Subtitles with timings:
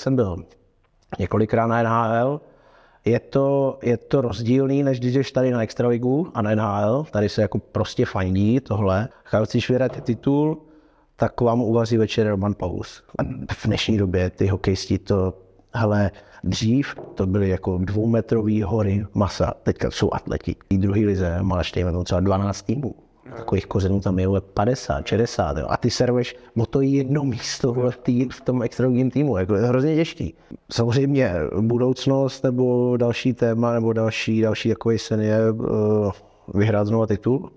[0.00, 0.36] Jsem byl
[1.18, 2.40] několikrát na NHL.
[3.04, 7.06] Je to, je to rozdílný, než když jsi tady na Extraligu a na NHL.
[7.10, 9.08] Tady se jako prostě fandí tohle.
[9.44, 10.62] Chceš vyhrát titul,
[11.16, 13.02] tak vám uvaří večer Roman Paus.
[13.52, 15.34] V dnešní době ty hokejisti to,
[15.74, 16.10] hele,
[16.44, 20.56] dřív to byly jako dvoumetrový hory masa, teďka jsou atleti.
[20.70, 22.94] I druhý lize máš třeba 12 týmů.
[23.36, 25.56] Takových kořenů tam je 50, 60.
[25.56, 25.66] Jo.
[25.70, 29.36] A ty serveš o to jedno místo v, tý, v tom extraligovém týmu.
[29.36, 30.34] Jako je to hrozně těžký.
[30.72, 36.10] Samozřejmě budoucnost nebo další téma nebo další, další takový sen je uh,
[36.54, 37.50] vyhrát znovu titul.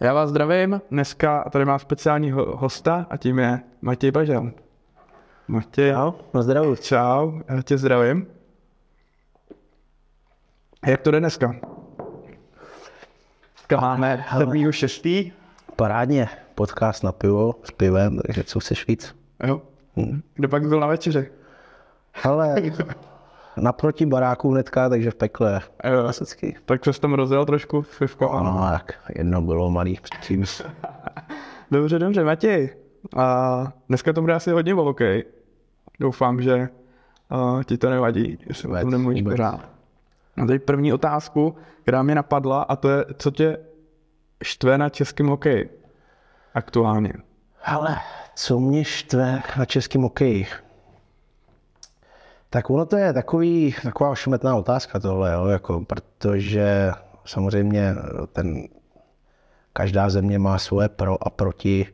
[0.00, 0.80] Já vás zdravím.
[0.90, 4.52] Dneska tady mám speciálního hosta a tím je Matěj Bažel.
[5.48, 5.92] Matěj.
[5.92, 6.76] Čau, no zdravu.
[6.76, 8.33] Čau, já tě zdravím.
[10.86, 11.56] Jak to jde dneska?
[13.54, 14.72] Dneska máme 7.
[14.72, 15.32] šestý.
[15.76, 19.16] Parádně, podcast na pivo s pivem, takže co chceš víc?
[19.46, 19.62] Jo.
[19.96, 20.22] Hmm.
[20.34, 21.30] Kde pak byl na večeři?
[22.24, 22.54] Ale
[23.56, 25.60] naproti baráku hnedka, takže v pekle.
[25.84, 26.02] Jo.
[26.02, 26.56] Klasicky.
[26.64, 28.28] Tak se tam rozjel trošku s pivkou?
[28.28, 30.44] Ano, tak jedno bylo malý předtím.
[31.70, 32.76] Dobře, dobře, Matěj.
[33.16, 35.24] A dneska to bude asi hodně o hokej.
[36.00, 36.68] Doufám, že
[37.32, 39.73] uh, ti to nevadí, jestli o tom nemluvíš pořád.
[40.42, 43.58] A teď první otázku, která mě napadla, a to je, co tě
[44.42, 45.80] štve na českém hokeji
[46.54, 47.12] aktuálně?
[47.64, 47.96] Ale
[48.34, 50.46] co mě štve na českém hokeji?
[52.50, 56.92] Tak ono to je takový, taková ošemetná otázka tohle, jo, jako, protože
[57.24, 57.94] samozřejmě
[58.32, 58.68] ten,
[59.72, 61.86] každá země má svoje pro a proti.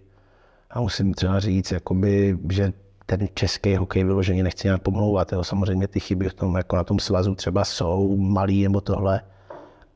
[0.70, 2.72] A musím třeba říct, jakoby, že
[3.16, 5.32] ten český hokej vyloženě nechci nějak pomlouvat.
[5.32, 5.44] Jo.
[5.44, 9.20] Samozřejmě ty chyby v tom, jako na tom svazu třeba jsou malý nebo tohle.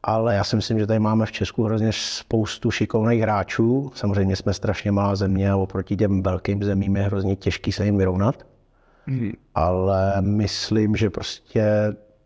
[0.03, 3.91] Ale já si myslím, že tady máme v Česku hrozně spoustu šikovných hráčů.
[3.95, 7.98] Samozřejmě jsme strašně malá země a oproti těm velkým zemím je hrozně těžký se jim
[7.98, 8.47] vyrovnat.
[9.07, 9.33] Hmm.
[9.55, 11.64] Ale myslím, že prostě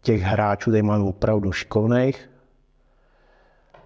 [0.03, 2.31] těch hráčů tady máme opravdu šikovných.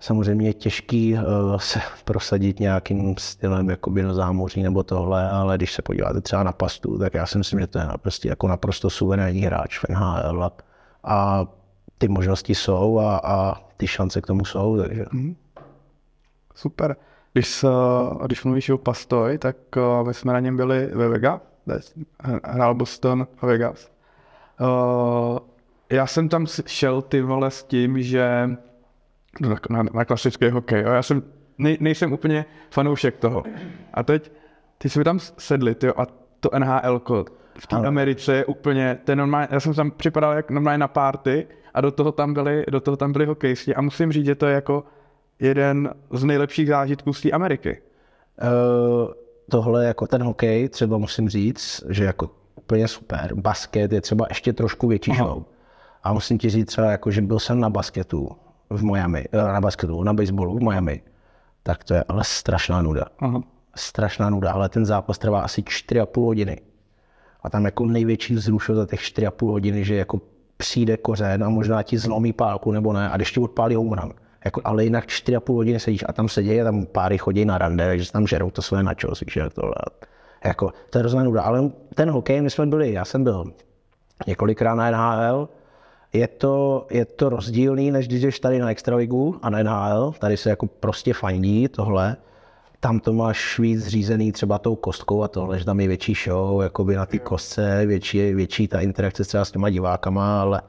[0.03, 5.73] Samozřejmě je těžký uh, se prosadit nějakým stylem jakoby na zámoří nebo tohle, ale když
[5.73, 8.91] se podíváte třeba na pastu, tak já si myslím, že to je prostě jako naprosto
[8.91, 10.45] suverénní hráč v NHL.
[10.45, 10.53] A,
[11.05, 11.47] a
[11.99, 15.05] ty možnosti jsou a, a ty šance k tomu jsou, takže
[16.55, 16.97] Super.
[17.33, 17.69] Když, se,
[18.27, 21.41] když mluvíš o Pastoj, tak uh, my jsme na něm byli ve Vegas,
[22.45, 23.91] hrál Boston a Vegas.
[24.61, 25.39] Uh,
[25.91, 28.49] já jsem tam šel ty vole s tím, že
[29.41, 30.83] na, na, na klasický hokej.
[30.83, 30.89] jo.
[30.93, 31.23] Já jsem,
[31.59, 33.45] nej, nejsem úplně fanoušek toho.
[33.95, 34.33] A teď,
[34.79, 36.07] ty jsme tam sedli, tyjo, a
[36.41, 37.01] to NHL
[37.59, 37.77] v té.
[37.77, 41.91] Americe je úplně, je normálně, já jsem tam připadal jak normálně na party a do
[41.91, 44.85] toho tam byli, do toho tam byli hokejisti a musím říct, že to je jako
[45.39, 47.83] jeden z nejlepších zážitků z té Ameriky.
[48.43, 49.13] Uh,
[49.51, 53.35] tohle jako ten hokej, třeba musím říct, že jako úplně super.
[53.35, 55.43] Basket je třeba ještě trošku větší show.
[56.03, 58.29] A musím ti říct třeba, jako, že byl jsem na basketu
[58.73, 61.03] v Miami, eh, na basketu, na baseballu v Miami,
[61.63, 63.05] tak to je ale strašná nuda.
[63.19, 63.43] Aha.
[63.77, 66.61] Strašná nuda, ale ten zápas trvá asi 4,5 hodiny.
[67.43, 70.21] A tam jako největší vzrušil za těch 4,5 hodiny, že jako
[70.57, 74.13] přijde kořen a možná ti zlomí pálku nebo ne, a když ti odpálí home run.
[74.45, 77.87] Jako, ale jinak 4,5 hodiny sedíš a tam se děje, tam páry chodí na rande,
[77.87, 79.75] takže se tam žerou to svoje načos, víš, jak tohle.
[80.45, 83.53] Jako, to je hrozná nuda, ale ten hokej, my jsme byli, já jsem byl
[84.27, 85.49] několikrát na NHL,
[86.13, 90.37] je to, je to rozdílný, než když jsi tady na Extraligu a na NHL, tady
[90.37, 92.17] se jako prostě fandí tohle,
[92.81, 96.63] tam to máš víc řízený třeba tou kostkou a tohle, že tam je větší show,
[96.63, 100.63] jakoby na té kostce, větší, větší ta interakce třeba s těma divákama, ale,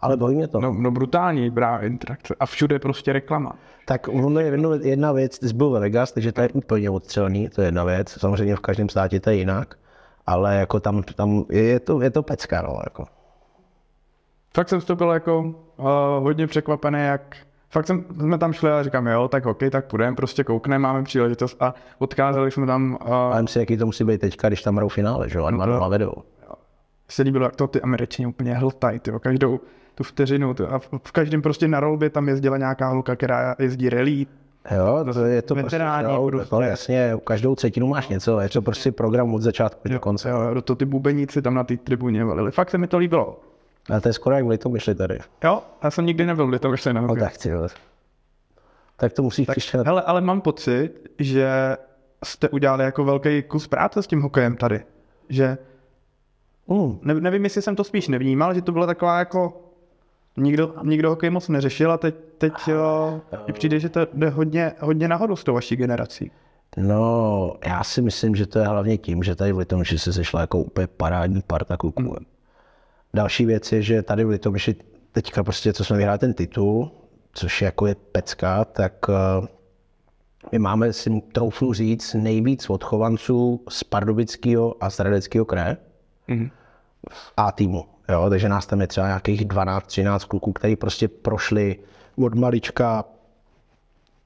[0.00, 0.60] ale baví mě to.
[0.60, 3.56] No, no brutální brá interakce a všude prostě reklama.
[3.86, 7.48] Tak ono je jedna věc, ty jsi byl ve Vegas, takže to je úplně odstřelný,
[7.48, 8.10] to je jedna věc.
[8.20, 9.78] Samozřejmě v každém státě to je jinak,
[10.26, 13.19] ale jako tam, tam je, je, to, je to pecka, no, jako.
[14.54, 15.86] Fakt jsem z toho byl jako uh,
[16.22, 17.36] hodně překvapený, jak
[17.70, 21.02] fakt jsem, jsme tam šli a říkám, jo, tak hokej, tak půjdeme, prostě koukneme, máme
[21.02, 24.74] příležitost a odcházeli jsme tam, uh, A si, jaký to musí být teďka, když tam
[24.76, 26.12] hrajou finále, že jo, a to- nula vedou.
[27.08, 29.60] se líbilo, jak to ty američani úplně hltají, tyjo, každou
[29.94, 33.56] tu vteřinu, tyjo, a v, v každém prostě na rolbě tam jezdila nějaká holka, která
[33.58, 34.26] jezdí rally,
[34.76, 36.54] Jo, to je to prostě, jo, prostě.
[36.54, 40.28] no, jasně, každou třetinu máš něco, je to prostě program od začátku do jo, konce.
[40.30, 43.40] jo, do toho ty bubeníci tam na té tribuně valili, fakt se mi to líbilo.
[43.90, 45.18] Ale to je skoro jak v Litomyšli tady.
[45.44, 47.22] Jo, já jsem nikdy nebyl v na No hokej.
[47.24, 47.68] tak jo.
[48.96, 49.78] Tak to musíš příště.
[49.78, 51.76] Hele, ale mám pocit, že
[52.24, 54.84] jste udělali jako velký kus práce s tím hokejem tady.
[55.28, 55.58] Že
[56.66, 59.62] Mm, ne, nevím, jestli jsem to spíš nevnímal, že to byla taková jako
[60.36, 64.72] nikdo, nikdo hokej moc neřešil a teď, teď jo, mi přijde, že to jde hodně,
[64.80, 66.30] hodně nahoru s tou vaší generací.
[66.76, 70.40] No, já si myslím, že to je hlavně tím, že tady v Litomyši se sešla
[70.40, 72.02] jako úplně parádní parta kluků.
[72.02, 72.14] Mm.
[73.14, 74.76] Další věc je, že tady v Litomyši
[75.12, 76.90] teďka prostě, co jsme vyhráli ten titul,
[77.32, 79.46] což je jako je pecka, tak uh,
[80.52, 85.76] my máme, si troufnu říct, nejvíc odchovanců z Pardubického a z Radeckého kraje
[86.28, 86.50] mm.
[87.10, 87.84] v A týmu.
[88.08, 91.76] Jo, takže nás tam je třeba nějakých 12-13 kluků, kteří prostě prošli
[92.24, 93.04] od malička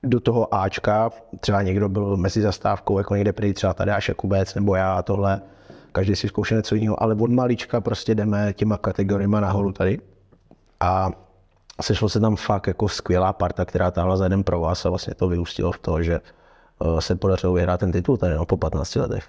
[0.02, 1.10] do toho Ačka,
[1.40, 5.02] třeba někdo byl mezi zastávkou, jako někde prý třeba tady až Jakubec nebo já a
[5.02, 5.40] tohle,
[5.94, 10.00] každý si zkoušel něco jiného, ale od malička prostě jdeme těma kategoriemi nahoru tady.
[10.80, 11.10] A
[11.82, 15.14] sešlo se tam fakt jako skvělá parta, která táhla za jeden pro vás a vlastně
[15.14, 18.94] to vyústilo v to, že eh, se podařilo vyhrát ten titul tady no, po 15
[18.94, 19.28] letech.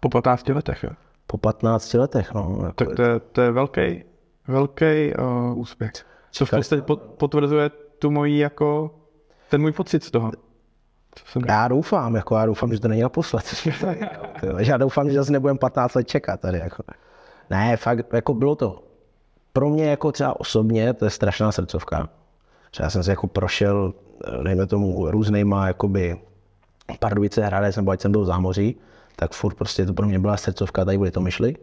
[0.00, 0.90] Po 15 letech, jo?
[1.26, 2.58] Po 15 letech, no.
[2.62, 4.04] Jako tak to je, to je velký,
[4.48, 5.92] velký uh, úspěch.
[6.30, 6.82] Co v podstatě
[7.16, 8.94] potvrzuje tu moji jako
[9.50, 10.32] ten můj pocit z toho.
[11.26, 11.42] Jsem...
[11.48, 13.44] Já doufám, jako já doufám, že to není naposled.
[14.58, 16.58] já doufám, že zase nebudem 15 let čekat tady.
[16.58, 16.82] Jako.
[17.50, 18.82] Ne, fakt, jako bylo to.
[19.52, 22.08] Pro mě jako třeba osobně, to je strašná srdcovka.
[22.70, 23.94] Třeba jsem se jako prošel,
[24.42, 26.20] dejme tomu, různýma, jakoby,
[26.98, 28.76] Pardubice, Hradec, nebo ať jsem byl v zámoří,
[29.16, 31.56] tak furt prostě to pro mě byla srdcovka, tady byly to myšly.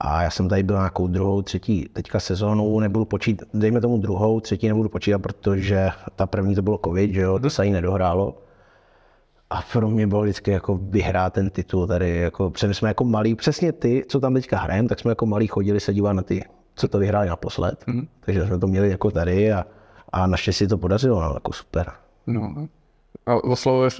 [0.00, 4.40] A já jsem tady byl nějakou druhou, třetí, teďka sezónu nebudu počítat, dejme tomu druhou,
[4.40, 8.42] třetí nebudu počítat, protože ta první to bylo covid, že jo, to se jí nedohrálo.
[9.50, 13.34] A pro mě bylo vždycky jako vyhrát ten titul tady, jako, protože jsme jako malí,
[13.34, 16.44] přesně ty, co tam teďka hrajeme, tak jsme jako malí chodili se dívat na ty,
[16.74, 17.84] co to vyhráli naposled.
[17.86, 18.06] Mm-hmm.
[18.20, 19.66] Takže jsme to měli jako tady a,
[20.12, 21.92] a naštěstí to podařilo, no, jako super.
[22.26, 22.68] No.
[23.26, 23.90] A oslavovali,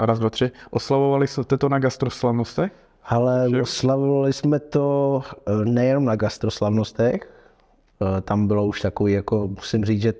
[0.00, 2.72] raz, dva, tři, oslavovali jste to na gastroslavnostech?
[3.04, 3.62] Ale že?
[3.62, 10.02] oslavovali jsme to eh, nejenom na gastroslavnostech, eh, tam bylo už takový, jako musím říct,
[10.02, 10.14] že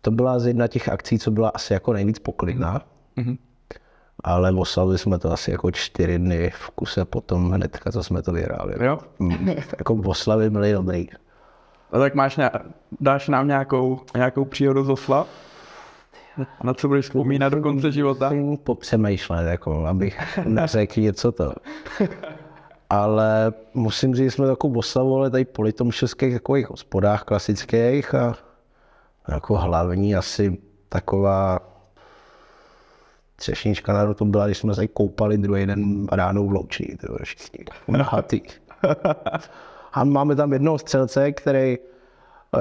[0.00, 2.82] to byla z jedna těch akcí, co byla asi jako nejvíc poklidná.
[3.16, 3.36] Mm-hmm.
[4.26, 8.32] Ale oslavili jsme to asi jako čtyři dny v kuse potom hnedka, co jsme to
[8.32, 8.74] vyhráli.
[8.84, 8.98] Jo?
[9.18, 11.06] Mm, jako oslavy byly dobrý.
[11.92, 12.40] No tak máš,
[13.00, 15.28] dáš nám nějakou, nějakou příhodu z oslav?
[16.64, 18.32] Na co budeš vzpomínat do konce života?
[18.64, 21.52] Popřemýšlet, jako, abych neřekl něco to.
[22.90, 28.34] Ale musím říct, že jsme takovou oslavovali tady po litomšovských takových hospodách klasických a
[29.28, 30.58] jako hlavní asi
[30.88, 31.58] taková
[33.36, 37.64] třešnička na to byla, když jsme se koupali druhý den ráno v Loučí, to všichni.
[39.92, 41.78] A máme tam jednoho střelce, který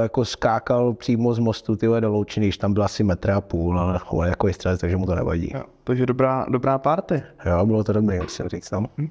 [0.02, 3.80] jako skákal přímo z mostu tyhle do Loučiny, když tam byl asi metr a půl,
[3.80, 5.52] ale on jako střelec, takže mu to nevadí.
[5.54, 7.24] Jo, takže dobrá, dobrá party.
[7.46, 8.72] Jo, bylo to dobré, musím říct.
[8.72, 8.86] No.
[8.98, 9.10] Hm.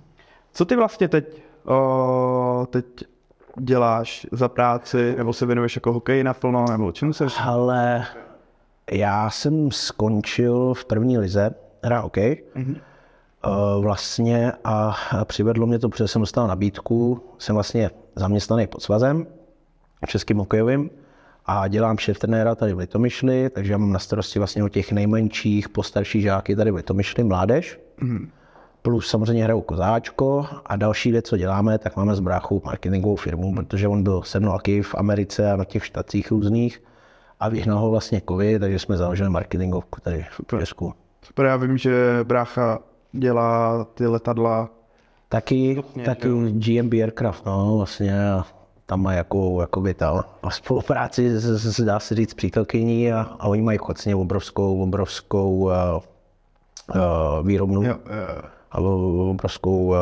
[0.53, 2.87] Co ty vlastně teď, o, teď
[3.61, 7.27] děláš za práci, nebo se věnuješ jako hokej naplno, nebo čemu se?
[7.43, 8.05] Ale
[8.91, 11.51] já jsem skončil v první lize,
[11.83, 12.77] hra hokej, mm-hmm.
[13.81, 19.27] vlastně a přivedlo mě to, protože jsem dostal nabídku, jsem vlastně zaměstnaný pod svazem,
[20.07, 20.91] českým hokejovým
[21.47, 24.93] a dělám šéf trenéra tady v Litomyšli, takže já mám na starosti vlastně o těch
[24.93, 27.81] nejmenších, postarší žáky tady v Litomyšli, mládež.
[28.01, 28.29] Mm.
[28.83, 33.55] Plus samozřejmě hraju kozáčko a další věc, co děláme, tak máme s bráchou marketingovou firmu,
[33.55, 36.83] protože on byl se mnou v Americe a na těch štacích různých
[37.41, 40.95] a vyhnal ho vlastně covid, takže jsme založili marketingovku tady v Česku.
[41.23, 42.79] Super, já vím, že brácha
[43.13, 44.71] dělá ty letadla.
[45.29, 48.15] Taky, vlastně, taky GMB Aircraft, no vlastně
[48.87, 53.47] tam má jako, jako ta a spolupráci se, se, dá se říct přítelkyní a, a
[53.47, 55.71] oni mají vlastně obrovskou, obrovskou uh,
[56.95, 57.83] uh, výrobnu.
[57.83, 58.43] Jo, jo.
[58.71, 59.97] A obrovskou uh,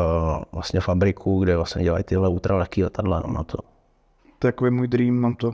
[0.52, 3.58] vlastně fabriku, kde vlastně dělají tyhle ultralehký letadla no, na to.
[4.38, 5.52] To je jako můj dream, mám to.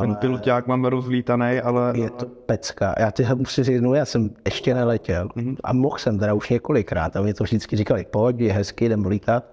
[0.00, 1.92] Ten piloták mám rozlítaný, ale...
[1.94, 2.94] Je to pecka.
[2.98, 5.56] Já ty musím říct, no já jsem ještě neletěl mm-hmm.
[5.64, 9.06] a mohl jsem teda už několikrát a mě to vždycky říkali, pojď, je hezký, jdem
[9.06, 9.44] lítat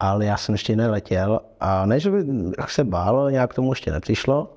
[0.00, 2.24] ale já jsem ještě neletěl a ne, že bych
[2.66, 4.52] se bál, nějak tomu ještě nepřišlo,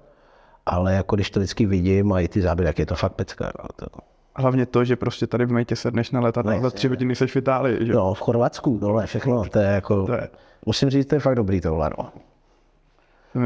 [0.66, 3.52] ale jako když to vždycky vidím a i ty záběry, jak je to fakt pecka.
[3.76, 3.86] To...
[4.36, 7.32] Hlavně to, že prostě tady v Mejtě sedneš na letat a za tři hodiny seš
[7.32, 7.94] v Itálii, že?
[7.94, 10.30] No, v Chorvatsku, tohle všechno, to je jako, to je.
[10.66, 12.10] musím říct, to je fakt dobrý tohle, no.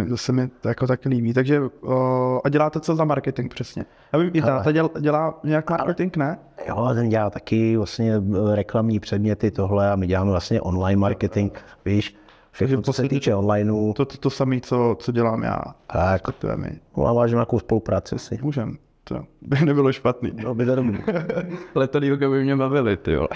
[0.10, 1.34] To se mi to jako tak líbí.
[1.34, 3.86] Takže o, a děláte co za marketing přesně?
[4.14, 6.40] Já vím, i táta dělá, dělá nějak marketing, ne?
[6.68, 8.22] Jo, ten dělá taky vlastně
[8.54, 11.52] reklamní předměty tohle a my děláme vlastně online marketing,
[11.86, 12.16] víš,
[12.52, 13.94] všechno, co se týče onlineu.
[13.94, 15.62] To, to, to samé, co, co dělám já.
[15.94, 16.22] Tak.
[16.40, 16.80] To je my.
[16.98, 18.40] No, vážím nějakou spolupráci si.
[18.42, 18.78] Můžem.
[19.04, 20.32] To by nebylo špatný.
[20.44, 20.98] No, by to dobrý.
[21.76, 23.28] Letadýlka by mě bavili, ty jo.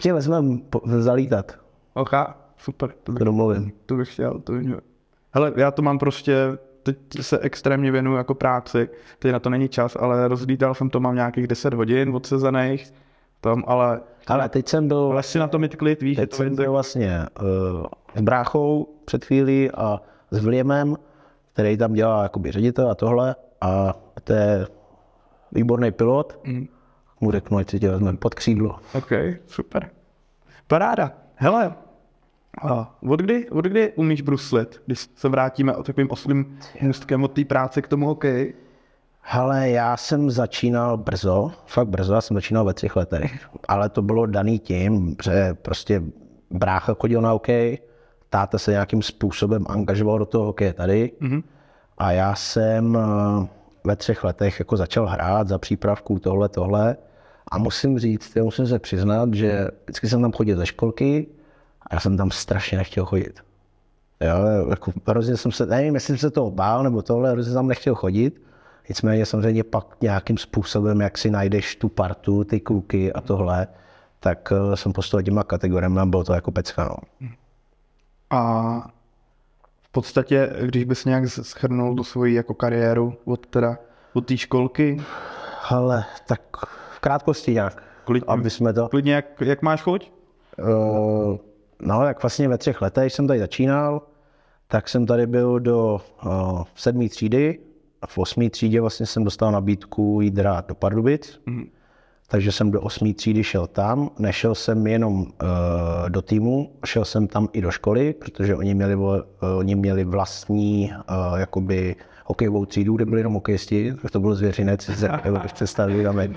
[0.00, 1.52] Tě vezmeme zalítat.
[1.94, 2.90] Ocha, super.
[3.02, 3.72] To bych, domluvím.
[3.86, 4.80] To bych chtěl, to bych měl.
[5.32, 6.36] Hele, já to mám prostě,
[6.82, 11.00] teď se extrémně věnuju jako práci, teď na to není čas, ale rozlítal jsem to,
[11.00, 12.92] mám nějakých 10 hodin odsezených
[13.40, 16.36] Tam ale, Ale teď jsem byl, ale si na to mít klid, víš, teď to
[16.36, 20.96] jsem byl vlastně uh, s bráchou před chvílí a s Williamem,
[21.52, 23.36] který tam dělá jakoby ředitel a tohle.
[23.60, 23.94] A
[24.24, 24.66] to je
[25.52, 26.40] výborný pilot.
[26.44, 26.68] Mm.
[27.20, 28.78] Mu řeknu, ať si tě vezmeme pod křídlo.
[28.94, 29.12] OK,
[29.46, 29.90] super.
[30.66, 31.12] Paráda.
[31.34, 31.72] Hele,
[32.62, 37.32] a od kdy, od kdy umíš bruslit, když se vrátíme o takovým oslým můstkem od
[37.32, 38.54] té práce k tomu hokeji?
[39.20, 44.02] Hele, já jsem začínal brzo, fakt brzo, já jsem začínal ve třech letech, ale to
[44.02, 46.02] bylo daný tím, že prostě
[46.50, 47.78] brácha chodil na hokej,
[48.30, 51.42] táta se nějakým způsobem angažoval do toho hokeje tady Mhm.
[51.98, 53.48] a já jsem eh,
[53.84, 56.96] ve třech letech jako začal hrát za přípravku tohle, tohle
[57.50, 61.26] a musím říct, já musím se přiznat, že vždycky jsem tam chodil ze školky
[61.90, 63.40] a já jsem tam strašně nechtěl chodit.
[64.20, 67.58] Jo, jako hrozně jsem se, nevím, jestli jsem se toho bál nebo tohle, hrozně jsem
[67.58, 68.42] tam nechtěl chodit.
[68.88, 73.66] Nicméně samozřejmě pak nějakým způsobem, jak si najdeš tu partu, ty kluky a tohle,
[74.20, 76.84] tak eh, jsem postoval těma kategoriemi a bylo to jako pecka.
[76.84, 77.28] No.
[78.30, 78.72] A
[79.82, 83.78] v podstatě, když bys nějak schrnul tu svoji jako kariéru od teda,
[84.12, 85.02] od té školky,
[85.68, 86.40] Ale tak
[86.96, 88.26] v krátkosti nějak, Klidně.
[88.26, 88.88] aby jsme to...
[88.88, 90.12] klidně jak, jak máš chuť?
[90.58, 91.36] Uh,
[91.80, 94.02] no, jak vlastně ve třech letech jsem tady začínal,
[94.68, 97.58] tak jsem tady byl do uh, sedmé třídy
[98.02, 101.64] a v osmé třídě vlastně jsem dostal nabídku jít hrát do Pardubic, Mhm.
[102.28, 104.10] takže jsem do osmé třídy šel tam.
[104.18, 105.26] Nešel jsem jenom uh,
[106.08, 109.18] do týmu, šel jsem tam i do školy, protože oni měli, uh,
[109.58, 114.82] oni měli vlastní uh, jakoby hokejovou třídu, kde byli jenom hokejisti, tak to byl zvěřinec,
[114.82, 114.92] si
[115.54, 116.30] představili, tam je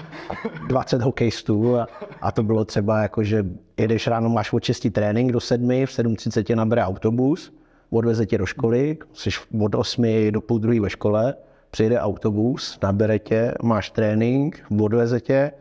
[0.68, 1.88] 20 hokejistů a,
[2.22, 3.46] a, to bylo třeba jako, že
[3.78, 7.54] jedeš ráno, máš od 6 trénink do 7, v 7.30 tě nabere autobus,
[7.90, 9.30] odveze tě do školy, jsi
[9.62, 11.34] od 8 do půl druhé ve škole,
[11.72, 15.52] přijede autobus, nabere tě, máš trénink, odveze tě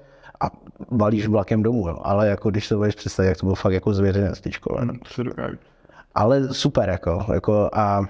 [0.41, 0.51] a
[0.91, 1.99] balíš vlakem domů, jo.
[2.03, 4.87] ale jako když to budeš představit, jak to bylo fakt jako zvěřinec té škole.
[4.87, 4.93] No.
[5.23, 5.57] Dokážu.
[6.15, 8.05] Ale super, jako, jako a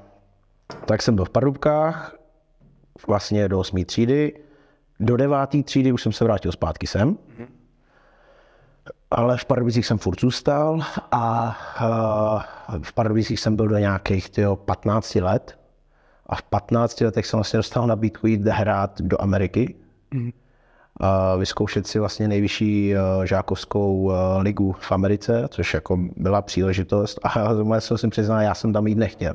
[0.85, 2.17] tak jsem byl v Pardubkách,
[3.07, 3.85] vlastně do 8.
[3.85, 4.33] třídy.
[5.01, 5.37] Do 9.
[5.65, 7.19] třídy už jsem se vrátil zpátky sem.
[9.15, 14.57] Ale v Pardubicích jsem furt zůstal a uh, v Pardubicích jsem byl do nějakých tyjo,
[14.57, 15.59] 15 let.
[16.27, 19.75] A v 15 letech jsem vlastně dostal nabídku jít hrát do Ameriky.
[20.97, 27.19] A vyzkoušet si vlastně nejvyšší uh, žákovskou ligu v Americe, což jako byla příležitost.
[27.23, 29.35] A já se musím přiznat, já jsem tam jít nechtěl.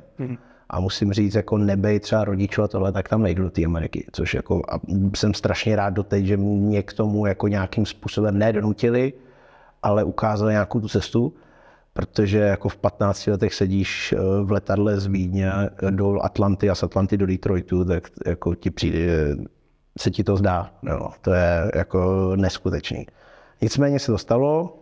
[0.69, 4.05] A musím říct, jako nebej třeba rodičů a tohle, tak tam nejdu do té Ameriky.
[4.11, 4.79] Což jako, a
[5.15, 9.13] jsem strašně rád doteď, že mě k tomu jako nějakým způsobem nedonutili,
[9.83, 11.33] ale ukázali nějakou tu cestu,
[11.93, 15.51] protože jako v 15 letech sedíš eh, v letadle z Vídně
[15.89, 19.35] do Atlanty a z Atlanty do Detroitu, tak jako ti přijde,
[19.99, 20.71] se ti to zdá.
[20.81, 23.05] No, to je jako neskutečný.
[23.61, 24.77] Nicméně se to stalo,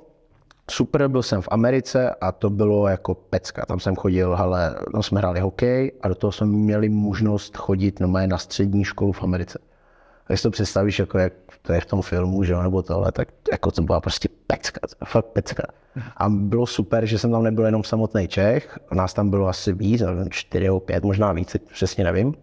[0.72, 3.66] super, byl jsem v Americe a to bylo jako pecka.
[3.66, 8.00] Tam jsem chodil, ale no, jsme hráli hokej a do toho jsme měli možnost chodit
[8.00, 9.60] no, na střední školu v Americe.
[10.28, 13.72] Když to představíš, jako jak to je v tom filmu, že nebo tohle, tak jako
[13.72, 15.64] to byla prostě pecka, fakt pecka.
[16.18, 20.04] A bylo super, že jsem tam nebyl jenom samotný Čech, nás tam bylo asi víc,
[20.30, 22.34] čtyři pět, možná víc, přesně nevím.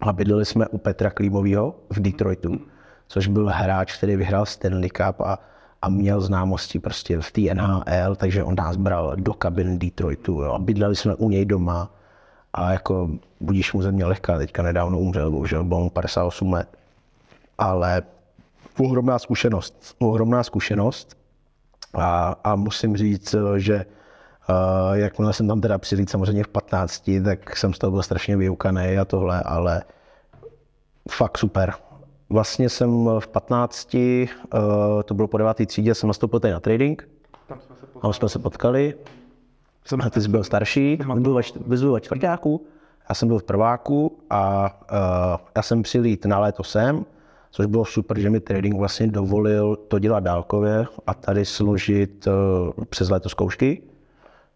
[0.00, 2.60] A bydleli jsme u Petra Klímovýho v Detroitu,
[3.08, 5.38] což byl hráč, který vyhrál Stanley Cup a,
[5.82, 10.52] a měl známosti prostě v té NHL, takže on nás bral do kabiny Detroitu jo,
[10.52, 11.94] a bydleli jsme u něj doma.
[12.52, 13.10] A jako
[13.40, 16.79] budíš mu země lehká, teďka nedávno umřel, bohužel, byl mu 58 let.
[17.60, 18.02] Ale
[18.78, 21.16] ohromná zkušenost, ohromná zkušenost.
[21.94, 23.86] A, a musím říct, že
[24.48, 28.36] uh, jakmile jsem tam teda přijít samozřejmě v 15, tak jsem z toho byl strašně
[28.36, 29.82] vyukaný a tohle, ale
[31.10, 31.72] fakt super.
[32.30, 34.30] Vlastně jsem v 15, uh,
[35.04, 35.66] to bylo po 9.
[35.66, 37.08] třídě, jsem nastoupil tady na trading,
[37.48, 38.94] Tam jsme se tam jsme se potkali,
[39.84, 41.42] Jsem, a ty jsi byl starší, byl ve,
[41.76, 42.66] byl ve čtvrtáku,
[43.08, 47.04] já jsem byl v prváku a uh, já jsem přilít na léto sem,
[47.50, 52.84] což bylo super, že mi trading vlastně dovolil to dělat dálkově a tady složit uh,
[52.84, 53.82] přes léto zkoušky.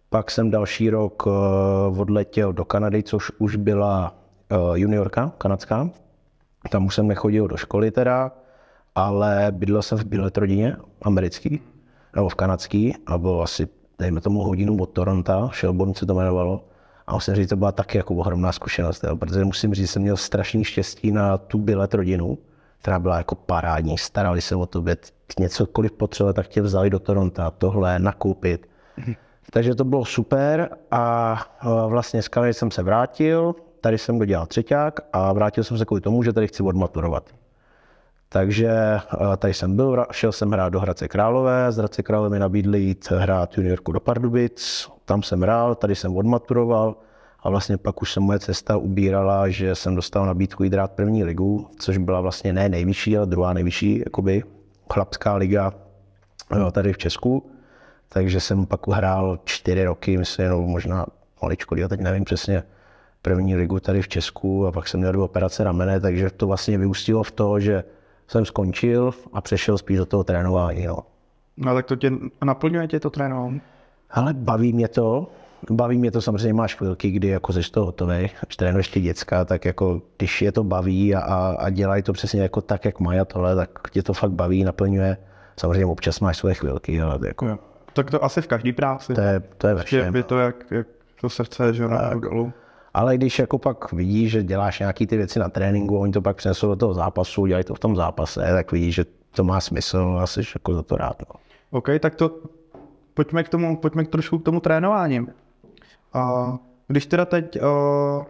[0.09, 4.15] Pak jsem další rok uh, odletěl do Kanady, což už byla
[4.53, 5.91] uh, juniorka kanadská.
[6.71, 8.33] Tam už jsem nechodil do školy teda,
[8.95, 11.61] ale bydlel jsem v Bíletrodině, americký,
[12.17, 16.65] nebo v kanadský, a bylo asi, dejme tomu, hodinu od Toronto, Shelbourne se to jmenovalo.
[17.07, 20.17] A musím říct, to byla taky jako ohromná zkušenost, jo, protože musím říct, jsem měl
[20.17, 22.39] strašný štěstí na tu Bilet rodinu,
[22.85, 24.97] která byla jako parádní, starali se o tobě,
[25.38, 28.69] něcokoliv potřeba, tak tě vzali do Toronto, tohle, nakoupit.
[29.50, 31.37] Takže to bylo super a
[31.87, 36.00] vlastně z Kanady jsem se vrátil, tady jsem dodělal třeťák a vrátil jsem se kvůli
[36.00, 37.31] tomu, že tady chci odmaturovat.
[38.29, 38.99] Takže
[39.37, 43.11] tady jsem byl, šel jsem hrát do Hradce Králové, z Hradce Králové mi nabídli jít
[43.11, 46.97] hrát juniorku do Pardubic, tam jsem hrál, tady jsem odmaturoval
[47.45, 51.25] a vlastně pak už se moje cesta ubírala, že jsem dostal nabídku jít hrát první
[51.25, 54.43] ligu, což byla vlastně ne nejvyšší, ale druhá nejvyšší, jakoby
[54.93, 55.73] chlapská liga
[56.59, 57.51] jo, tady v Česku.
[58.09, 61.07] Takže jsem pak hrál čtyři roky, myslím, no, možná
[61.43, 62.63] maličko, já teď nevím přesně,
[63.23, 66.79] první ligu tady v Česku a pak jsem měl do operace ramene, takže to vlastně
[66.79, 67.85] vyústilo v to, že
[68.29, 70.87] jsem skončil a přešel spíš do toho trénování.
[70.87, 70.99] No.
[71.57, 72.13] No tak to tě
[72.45, 73.61] naplňuje tě to trénování?
[74.11, 75.29] Ale baví mě to,
[75.71, 79.44] baví mě to, samozřejmě máš chvilky, kdy jako jsi to hotový, až trénuješ ty děcka,
[79.44, 83.00] tak jako když je to baví a, a, a dělají to přesně jako tak, jak
[83.00, 85.16] mají a tohle, tak tě to fakt baví, naplňuje.
[85.56, 87.47] Samozřejmě občas máš svoje chvilky, ale jako...
[87.47, 87.59] Jo.
[87.92, 89.14] Tak to asi v každý práci.
[89.14, 90.16] To je, to je ve všem.
[90.16, 90.87] Je to jak, jak
[91.21, 92.52] to srdce, že na dolů.
[92.94, 96.37] Ale když jako pak vidíš, že děláš nějaké ty věci na tréninku, oni to pak
[96.37, 99.04] přinesou do toho zápasu, dělají to v tom zápase, tak vidíš, že
[99.35, 101.16] to má smysl a jsi jako za to rád.
[101.21, 101.40] No.
[101.71, 102.38] OK, tak to
[103.14, 105.26] pojďme k tomu, pojďme k trošku k tomu trénování.
[106.14, 106.54] A
[106.88, 108.25] když teda teď uh,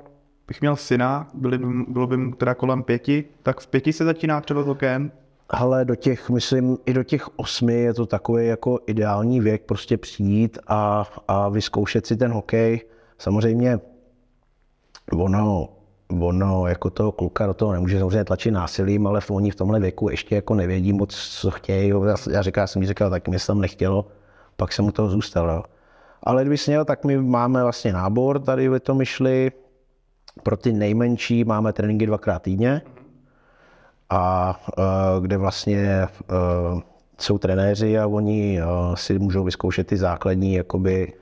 [0.49, 4.41] bych měl syna, byli, bylo by mu teda kolem pěti, tak v pěti se začíná
[4.41, 5.13] třeba hokejem?
[5.51, 9.97] Ale do těch, myslím, i do těch osmi je to takový jako ideální věk prostě
[9.97, 12.81] přijít a, a vyzkoušet si ten hokej.
[13.19, 13.81] Samozřejmě
[15.13, 15.69] ono,
[16.21, 20.09] ono jako toho kluka do toho nemůže samozřejmě tlačit násilím, ale oni v tomhle věku
[20.09, 21.89] ještě jako nevědí moc, co chtějí.
[21.89, 24.07] Já, já říkal, já jsem mi říkal, tak mě se tam nechtělo,
[24.57, 25.65] pak jsem mu toho zůstal.
[26.25, 29.53] Ale kdyby měl, tak my máme vlastně nábor tady v myšli.
[30.43, 32.83] Pro ty nejmenší máme tréninky dvakrát týdně,
[34.11, 34.85] a uh,
[35.23, 36.09] kde vlastně
[36.73, 36.81] uh,
[37.21, 41.13] jsou trenéři a oni uh, si můžou vyzkoušet ty základní, jakoby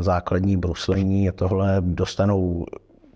[0.00, 2.66] základní bruslení a tohle, dostanou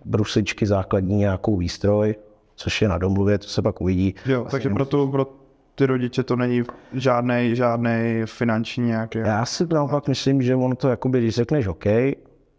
[0.05, 2.15] brusličky základní nějakou výstroj,
[2.55, 4.15] což je na domluvě, to se pak uvidí.
[4.25, 5.27] Jo, vlastně takže pro, tu, pro
[5.75, 6.63] ty rodiče to není
[6.93, 9.19] žádný, žádný finanční nějaký.
[9.19, 11.85] Já si naopak myslím, že on to, jakoby, když řekneš OK,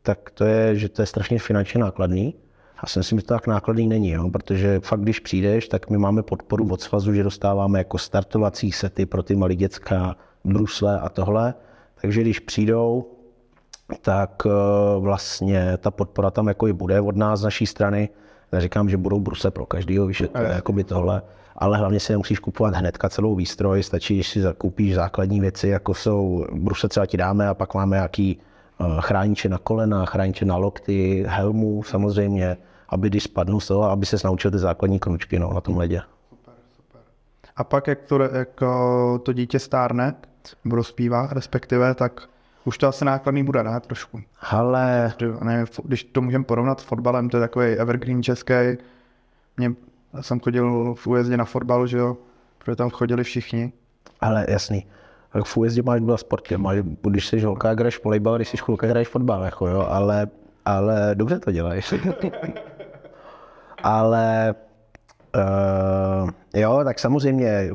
[0.03, 2.35] tak to je, že to je strašně finančně nákladný.
[2.83, 4.31] Já si myslím, že to tak nákladný není, jo?
[4.31, 9.07] protože fakt, když přijdeš, tak my máme podporu od svazu, že dostáváme jako startovací sety
[9.07, 11.55] pro ty malé dětská, brusle a tohle.
[12.01, 13.13] Takže když přijdou,
[14.01, 14.51] tak eh,
[14.99, 18.09] vlastně ta podpora tam jako i bude od nás z naší strany.
[18.53, 21.23] Neříkám, že budou bruse pro každého, víš, to je jako by tohle,
[21.59, 25.95] ale hlavně si nemusíš kupovat hnedka celou výstroj, stačí, když si zakoupíš základní věci, jako
[25.95, 28.39] jsou bruse třeba ti dáme a pak máme jaký
[28.81, 32.57] eh, chrániče na kolena, chrániče na lokty, helmu samozřejmě,
[32.89, 36.03] aby když spadnu z toho, aby se naučil ty základní kručky no, na tom ledě.
[36.29, 37.01] Super, super.
[37.57, 40.15] A pak, jak to, jak eh, to dítě stárne,
[40.65, 42.29] rozpívá, respektive, tak
[42.65, 43.81] už to asi nákladný bude, ne?
[43.81, 44.21] Trošku.
[44.51, 45.13] Ale...
[45.43, 48.55] Ne, když to můžeme porovnat s fotbalem, to je takový evergreen český.
[49.57, 49.73] Mě,
[50.15, 52.17] já jsem chodil v újezdě na fotbal, že jo,
[52.59, 53.73] protože tam chodili všichni.
[54.21, 54.87] Ale jasný.
[55.45, 56.57] V újezdě máš dva sporty.
[56.57, 60.27] Máš, když jsi holka, hraješ volejbal, když jsi chvilka, hraješ fotbal, jako jo, ale,
[60.65, 61.95] ale dobře to děláš.
[63.83, 64.55] ale
[65.37, 67.71] uh, jo, tak samozřejmě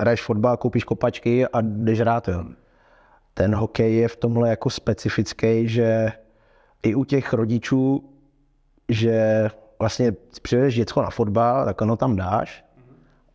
[0.00, 2.44] hraješ fotbal, koupíš kopačky a jdeš hrát, jo
[3.36, 6.12] ten hokej je v tomhle jako specifický, že
[6.82, 8.10] i u těch rodičů,
[8.88, 10.12] že vlastně
[10.42, 12.64] přivedeš děcko na fotbal, tak ono tam dáš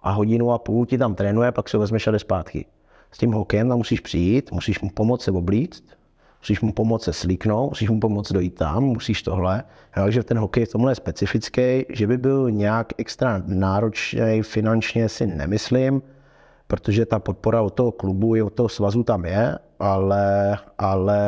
[0.01, 2.65] a hodinu a půl ti tam trénuje, pak ho vezmeš a jde zpátky.
[3.11, 5.83] S tím hokejem tam musíš přijít, musíš mu pomoct se oblíct,
[6.41, 9.63] musíš mu pomoct se slíknout, musíš mu pomoct dojít tam, musíš tohle.
[9.93, 15.27] Takže ten hokej v tomhle je specifický, že by byl nějak extra náročný finančně si
[15.27, 16.01] nemyslím,
[16.67, 21.19] protože ta podpora od toho klubu i od toho svazu tam je, ale, ale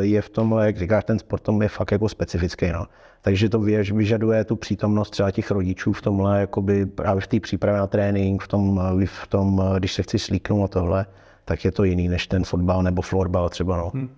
[0.00, 2.72] je v tomhle, jak říkáš, ten sport je fakt jako specifický.
[2.72, 2.86] No.
[3.22, 3.60] Takže to
[3.94, 8.42] vyžaduje tu přítomnost třeba těch rodičů v tomhle, jakoby právě v té přípravě na trénink,
[8.42, 11.06] v tom, v tom, když se chci slíknout a tohle,
[11.44, 13.76] tak je to jiný než ten fotbal nebo florbal třeba.
[13.76, 13.90] No.
[13.94, 14.08] Hmm.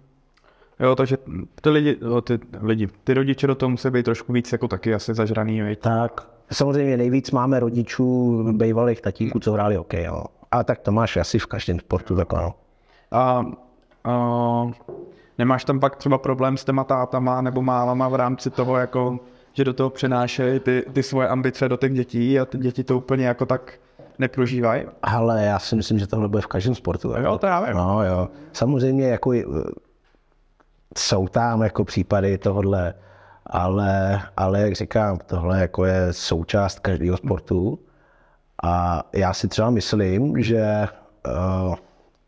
[0.81, 1.19] Jo, takže
[1.61, 5.15] ty lidi, ty lidi, ty rodiče do toho musí být trošku víc jako taky asi
[5.15, 5.81] zažraný, veď?
[5.81, 10.25] Tak, samozřejmě nejvíc máme rodičů bývalých tatíků, co hráli hokej, jo.
[10.51, 12.55] A tak to máš asi v každém sportu tak ano.
[13.11, 13.45] A,
[14.05, 14.71] a
[15.39, 19.19] nemáš tam pak třeba problém s těma tátama nebo mámama v rámci toho, jako,
[19.53, 22.97] že do toho přenášejí ty, ty svoje ambice do těch dětí a ty děti to
[22.97, 23.73] úplně jako tak
[24.19, 24.85] neprožívají?
[25.03, 27.11] Ale já si myslím, že tohle bude v každém sportu.
[27.11, 27.23] Jako.
[27.23, 27.77] Jo, to já vím.
[27.77, 28.29] No, jo.
[28.53, 29.33] Samozřejmě jako
[30.99, 32.95] jsou tam jako případy tohohle,
[33.47, 37.79] ale, ale jak říkám, tohle jako je součást každého sportu.
[38.63, 40.89] A já si třeba myslím, že
[41.29, 41.75] uh,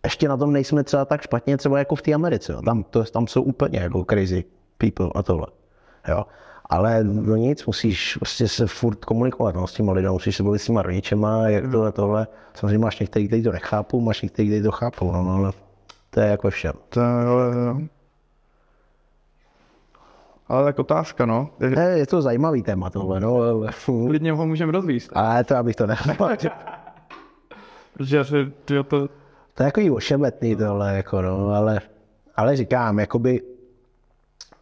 [0.06, 2.52] ještě na tom nejsme třeba tak špatně třeba jako v té Americe.
[2.52, 2.62] Jo.
[2.62, 4.44] Tam, to, tam jsou úplně jako crazy
[4.78, 5.46] people a tohle.
[6.08, 6.24] Jo.
[6.70, 10.58] Ale no nic, musíš prostě se furt komunikovat no, s těma lidmi, musíš se bavit
[10.58, 12.26] s těma rodičema, jak tohle, tohle.
[12.54, 15.52] Samozřejmě máš některý, kteří to nechápou, máš některý, kteří to chápou, no, no, ale
[16.10, 16.72] to je jako všem.
[16.88, 17.54] To, ale,
[20.48, 21.50] ale tak otázka, no.
[21.60, 23.38] Je, je to zajímavý téma tohle, no.
[24.06, 25.10] Klidně ho můžeme rozvíst.
[25.14, 26.14] Ale to abych to nechal.
[27.92, 28.24] Protože
[28.64, 29.08] to, to...
[29.56, 31.80] To je jako i ošemetný tohle, jako no, ale,
[32.36, 33.42] ale říkám, jakoby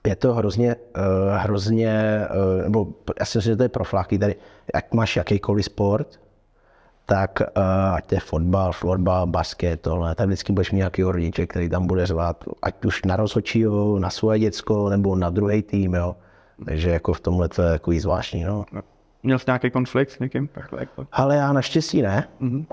[0.07, 2.87] je to hrozně, uh, hrozně, uh, nebo
[3.21, 4.37] já si myslím, že to je pro fláky tady,
[4.75, 6.21] jak máš jakýkoliv sport,
[7.07, 11.47] tak uh, ať to je fotbal, fotbal, basket, tohle, tak vždycky budeš mít nějaký rodiče,
[11.47, 15.95] který tam bude zvát, ať už na rozhodčího, na svoje děcko, nebo na druhý tým,
[15.95, 16.17] jo.
[16.65, 18.65] Takže jako v tomhle to je takový zvláštní, no.
[19.23, 20.49] Měl jsi nějaký konflikt s někým?
[21.13, 22.29] Ale já naštěstí ne.
[22.41, 22.67] Mm-hmm.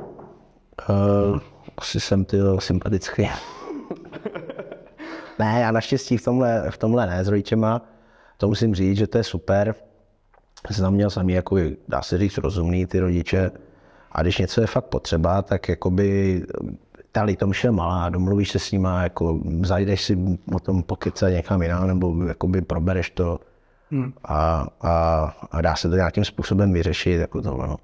[0.90, 1.40] Uh,
[1.78, 3.30] asi jsem ty sympatický.
[5.40, 7.82] ne, já naštěstí v tomhle, v tomhle ne s rodičema.
[8.38, 9.76] To musím říct, že to je super.
[10.72, 13.52] Jsem měl sami, jako, dá se říct, rozumný ty rodiče.
[14.12, 16.42] A když něco je fakt potřeba, tak jakoby
[17.12, 20.18] ta litomše je malá, domluvíš se s nima, jako zajdeš si
[20.56, 23.40] o tom pokyce někam jinam, nebo jakoby probereš to
[23.92, 24.14] hmm.
[24.24, 27.20] a, a, a, dá se to nějakým způsobem vyřešit.
[27.20, 27.78] Jako tohle, no.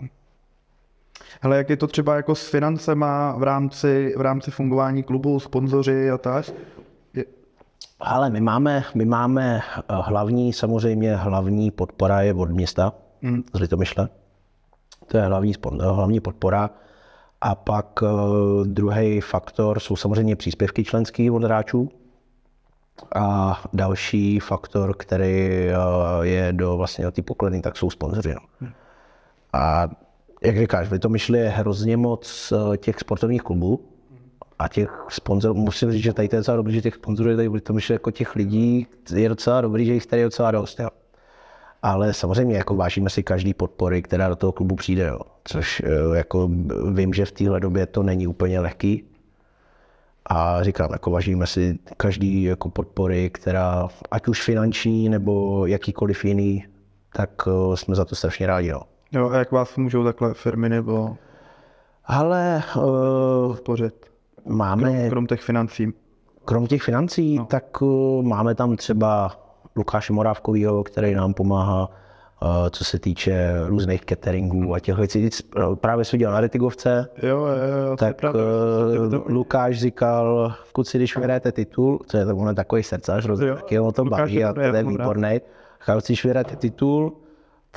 [1.41, 6.11] Hele, jak je to třeba jako s financema v rámci, v rámci fungování klubu, sponzoři
[6.11, 6.45] a tak?
[7.99, 13.43] Ale my máme, my máme eh, hlavní, samozřejmě hlavní podpora je od města hmm.
[13.53, 14.09] z Litomyšle.
[15.07, 16.69] To je hlavní, hlavní podpora.
[17.41, 21.89] A pak uh, druhý faktor jsou samozřejmě příspěvky členských od hráčů.
[23.15, 28.33] A další faktor, který uh, je do vlastně do té poklady, tak jsou sponzoři.
[28.33, 28.41] No.
[28.59, 28.71] Hmm.
[29.53, 29.87] A
[30.43, 33.85] jak říkáš, v myšli je hrozně moc uh, těch sportovních klubů
[34.59, 37.35] a těch sponzorů, musím říct, že tady to je docela dobrý, že těch sponzorů je
[37.35, 40.79] tady v myšli jako těch lidí je docela dobrý, že jich tady je docela dost.
[40.79, 40.89] Jo
[41.81, 45.19] ale samozřejmě jako vážíme si každý podpory, která do toho klubu přijde, jo.
[45.43, 46.49] což eh, jako
[46.93, 49.03] vím, že v téhle době to není úplně lehký.
[50.25, 56.65] A říkám, jako vážíme si každý jako podpory, která ať už finanční nebo jakýkoliv jiný,
[57.13, 58.67] tak eh, jsme za to strašně rádi.
[58.67, 58.81] Jo.
[59.11, 61.17] Jo, a jak vás můžou takhle firmy nebo
[62.07, 62.83] ale uh,
[63.47, 64.05] podpořit?
[64.45, 64.91] Máme...
[64.91, 65.93] Krom, krom těch financí.
[66.45, 67.45] Krom těch financí, no.
[67.45, 69.31] tak uh, máme tam třeba
[69.75, 71.89] Lukáše Morávkovýho, který nám pomáhá,
[72.43, 75.29] eh, co se týče různých cateringů a těch věcí.
[75.75, 77.45] Právě jsem dělal na Retigovce, jo, jo,
[77.89, 78.21] jo, tak.
[78.23, 83.79] Uh, Lukáš říkal, kluci, když vyhrajete titul, co je to, on je takový srdcař, taky
[83.79, 85.41] o tom baví a to je výborný.
[85.85, 87.13] Kluci, když vyhrajete titul,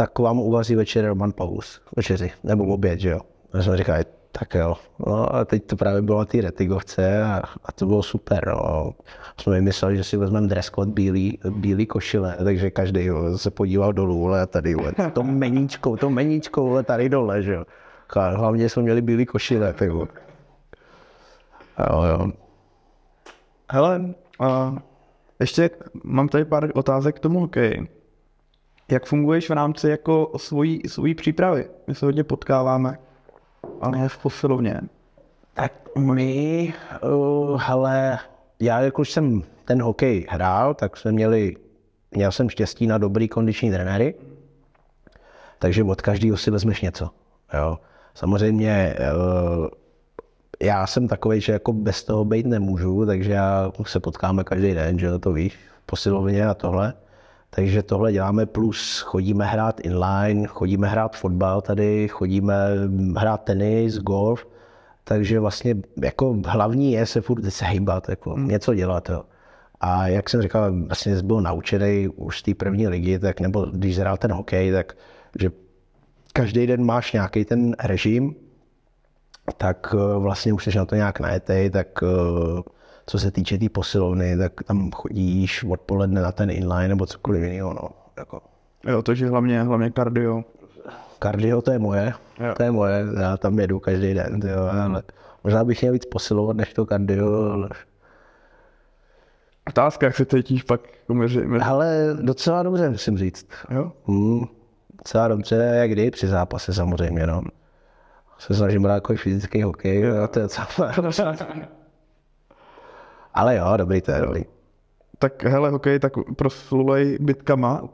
[0.00, 3.20] tak vám uvaří večer Roman Paulus, večeři, nebo oběd, že jo.
[3.54, 3.96] Já jsem říkal,
[4.32, 4.76] tak jo.
[5.06, 8.48] No a teď to právě bylo na té retigovce a, a, to bylo super.
[8.48, 8.94] No.
[9.40, 13.92] Jsme vymysleli, že si vezmeme dress code bílý, bílý košile, takže každý jo, se podíval
[13.92, 17.64] dolů, ale tady, jo, to meníčko, to meníčko, ale tady dole, že jo.
[18.14, 20.08] Hlavně jsme měli bílý košile, tak jo.
[21.78, 22.32] Jo, jo.
[23.70, 24.76] Hele, a
[25.40, 25.70] ještě
[26.04, 27.99] mám tady pár otázek k tomu hokeji.
[28.90, 31.68] Jak funguješ v rámci jako svojí, svojí přípravy?
[31.86, 32.98] My se hodně potkáváme
[33.80, 34.80] ale v posilovně.
[35.54, 38.18] Tak my, uh, hele,
[38.60, 41.56] já jako už jsem ten hokej hrál, tak jsme měli,
[42.10, 44.14] měl jsem štěstí na dobrý kondiční trenéry,
[45.58, 47.10] takže od každého si vezmeš něco.
[47.54, 47.78] Jo.
[48.14, 49.66] Samozřejmě uh,
[50.62, 54.98] já jsem takový, že jako bez toho být nemůžu, takže já se potkáme každý den,
[54.98, 56.94] že to víš, posilovně a tohle.
[57.50, 62.54] Takže tohle děláme plus chodíme hrát inline, chodíme hrát fotbal tady, chodíme
[63.16, 64.46] hrát tenis, golf,
[65.04, 68.48] takže vlastně jako hlavní je se furt se hýbat, jako hmm.
[68.48, 69.08] něco dělat.
[69.08, 69.22] Jo.
[69.80, 73.98] A jak jsem říkal, vlastně byl naučený už z té první ligy, tak nebo když
[73.98, 74.96] hrál ten hokej, tak
[75.40, 75.50] že
[76.32, 78.34] každý den máš nějaký ten režim,
[79.56, 82.62] tak eh, vlastně už jsi na to nějak najetej, tak eh,
[83.10, 87.42] co se týče té tý posilovny, tak tam chodíš odpoledne na ten inline nebo cokoliv
[87.42, 87.74] jiného.
[87.74, 87.88] No.
[88.16, 88.42] Jako.
[88.86, 90.44] Jo, takže hlavně, hlavně kardio.
[91.18, 92.54] Kardio to je moje, jo.
[92.56, 95.02] to je moje, já tam jedu každý den, jo, ale
[95.44, 97.68] možná bych měl víc posilovat než to kardio, ale...
[99.68, 100.80] Otázka, jak se cítíš pak
[101.12, 101.64] mezi, mezi...
[101.64, 103.46] Ale docela dobře, musím říct.
[103.70, 103.92] Jo?
[104.06, 104.44] Hmm,
[104.98, 107.42] docela dobře, jak kdy, při zápase samozřejmě, no.
[108.38, 110.68] Se snažím hrát jako fyzický hokej, a to je docela...
[113.34, 114.44] Ale jo, dobrý, to je dobrý.
[115.18, 117.88] Tak hele, hokej, tak proslulej bitkama.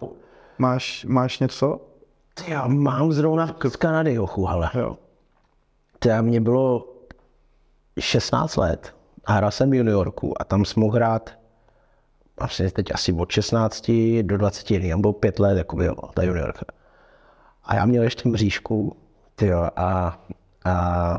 [0.59, 1.81] Máš, máš něco?
[2.49, 4.71] Já mám zrovna z Kanady hochu, ale.
[4.75, 4.97] Jo.
[5.99, 6.87] To mě bylo
[8.01, 8.95] 16 let.
[9.27, 11.31] Hrál jsem v juniorku a tam jsem mohl hrát
[12.39, 13.91] vlastně teď asi od 16
[14.23, 16.67] do 21, nebo pět let, jako jo, ta juniorka.
[17.65, 18.97] A já měl ještě mřížku,
[19.35, 20.19] tyjo, a,
[20.67, 21.19] a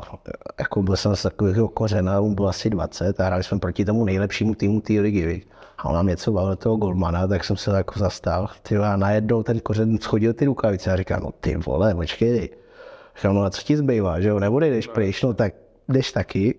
[0.58, 4.04] jako byl jsem z takového kořena, on byl asi 20 a hráli jsme proti tomu
[4.04, 5.42] nejlepšímu týmu té ligy?
[5.78, 9.42] A on nám něco bavil toho golmana, tak jsem se jako zastal, tyjo, a najednou
[9.42, 12.50] ten kořen schodil ty rukavice a říkal, no ty vole, počkej,
[13.16, 15.54] říkal, no a co ti zbývá, že jo, neodjdeš pryč, no tak
[15.88, 16.54] jdeš taky,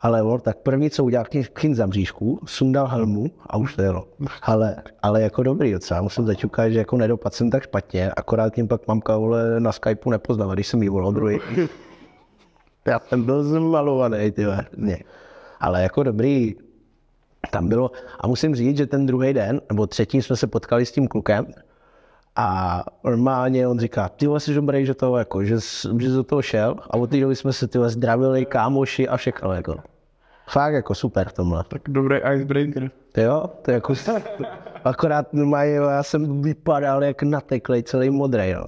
[0.00, 4.08] ale on tak první, co udělal kyn za mřížku, sundal helmu a už to jelo.
[4.42, 8.68] Ale, ale jako dobrý docela, musím zaťukat, že jako nedopad jsem tak špatně, akorát tím
[8.68, 11.38] pak mamka vole na Skypeu nepoznala, když jsem jí volal druhý.
[12.86, 14.44] Já jsem byl zmalovaný, ty
[14.76, 14.98] ne.
[15.60, 16.54] Ale jako dobrý,
[17.50, 17.90] tam bylo,
[18.20, 21.46] a musím říct, že ten druhý den, nebo třetí jsme se potkali s tím klukem,
[22.36, 25.56] a normálně on říká, ty jsi dobrý, že to jako, že,
[25.98, 29.52] že do toho šel a od té doby jsme se ty zdravili, kámoši a všechno
[29.52, 29.76] jako.
[30.48, 31.64] Fakt jako super tomhle.
[31.68, 32.90] Tak dobrý icebreaker.
[33.16, 33.94] Jo, to je jako,
[34.84, 38.64] akorát normálně, já jsem vypadal jak nateklej, celý modrý, no.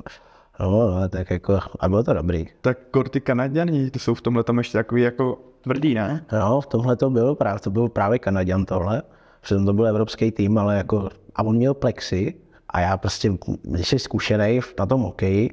[0.61, 2.47] No, no, tak jako, a bylo to dobrý.
[2.61, 6.25] Tak korty Kanaděni, to jsou v tomhle tam ještě takový jako tvrdý, ne?
[6.33, 9.03] No, v tomhle to bylo právě, to byl právě Kanaděn tohle.
[9.41, 12.35] Přitom to byl evropský tým, ale jako, a on měl plexi,
[12.69, 15.51] a já prostě, když jsi zkušený na tom hokeji,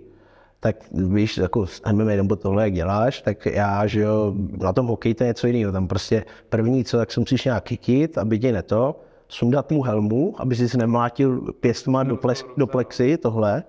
[0.60, 4.88] tak víš, jako s MMA nebo tohle, jak děláš, tak já, že jo, na tom
[4.88, 5.72] hokeji to je něco jiného.
[5.72, 10.36] Tam prostě první co, tak jsem musíš nějak chytit, aby tě neto, sundat mu helmu,
[10.38, 13.64] aby si nemlátil pěstma do, ples, do plexy, tohle.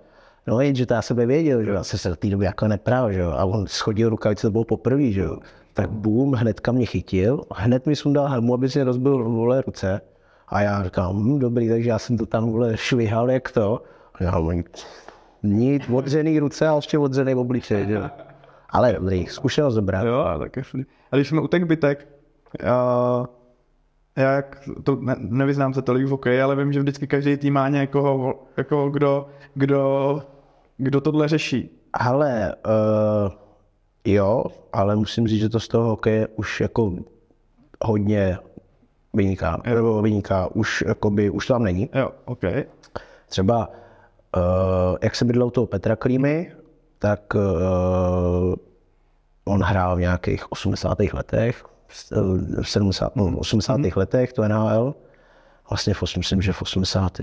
[0.47, 3.21] No jenže to já sebe věděl, že já se v té době jako neprál, že
[3.21, 5.39] jo, a on schodil rukavice, to bylo poprvé, že jo.
[5.75, 10.01] Tak bum, hnedka mě chytil, hned mi sundal helmu, aby si rozbil vole ruce.
[10.49, 13.83] A já říkám, hm, dobrý, takže já jsem to tam vole švihal, jak to.
[14.15, 14.41] A já
[15.43, 18.11] nic, odřený ruce a ještě odřený obličej, že?
[18.71, 20.03] Ale dobrý, zkušenost dobrá.
[20.03, 20.85] Jo, tak jasný.
[21.13, 22.09] A když jsme u těch bytek,
[22.63, 23.27] já,
[24.17, 27.55] já jak, to ne, nevyznám se tolik v hokeji, ale vím, že vždycky každý tým
[27.55, 30.23] má někoho, jako kdo, kdo,
[30.77, 31.71] kdo tohle řeší.
[31.93, 33.33] Ale uh,
[34.05, 36.93] jo, ale musím říct, že to z toho hokeje už jako
[37.85, 38.39] hodně
[39.15, 41.91] vyniká, nebo vyniká, už, jakoby, už to tam není.
[41.95, 42.43] Jo, OK.
[43.29, 43.69] Třeba,
[44.37, 46.53] uh, jak se bydlel toho Petra Klímy,
[46.99, 48.55] tak uh,
[49.45, 50.99] on hrál v nějakých 80.
[51.13, 51.65] letech,
[52.63, 53.77] v 70, no, 80.
[53.77, 53.97] Mm-hmm.
[53.97, 54.95] letech to NHL,
[55.71, 57.21] vlastně v, myslím, že v 80.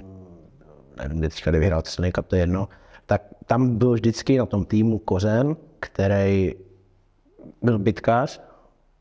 [1.08, 2.70] nevím, teďka, kdy vyhrál Stanley Cup, to je jedno,
[3.06, 6.56] tak tam byl vždycky na tom týmu kořen, který
[7.62, 8.42] byl bitkář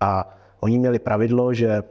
[0.01, 1.83] a oni měli pravidlo, že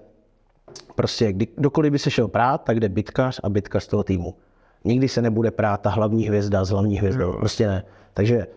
[0.96, 4.36] Prostě kdy, kdokoliv by se šel prát, tak jde bitkař a bitkař z toho týmu.
[4.84, 7.34] Nikdy se nebude prát ta hlavní hvězda z hlavní hvězdou.
[7.34, 7.84] Prostě ne.
[8.14, 8.48] Takže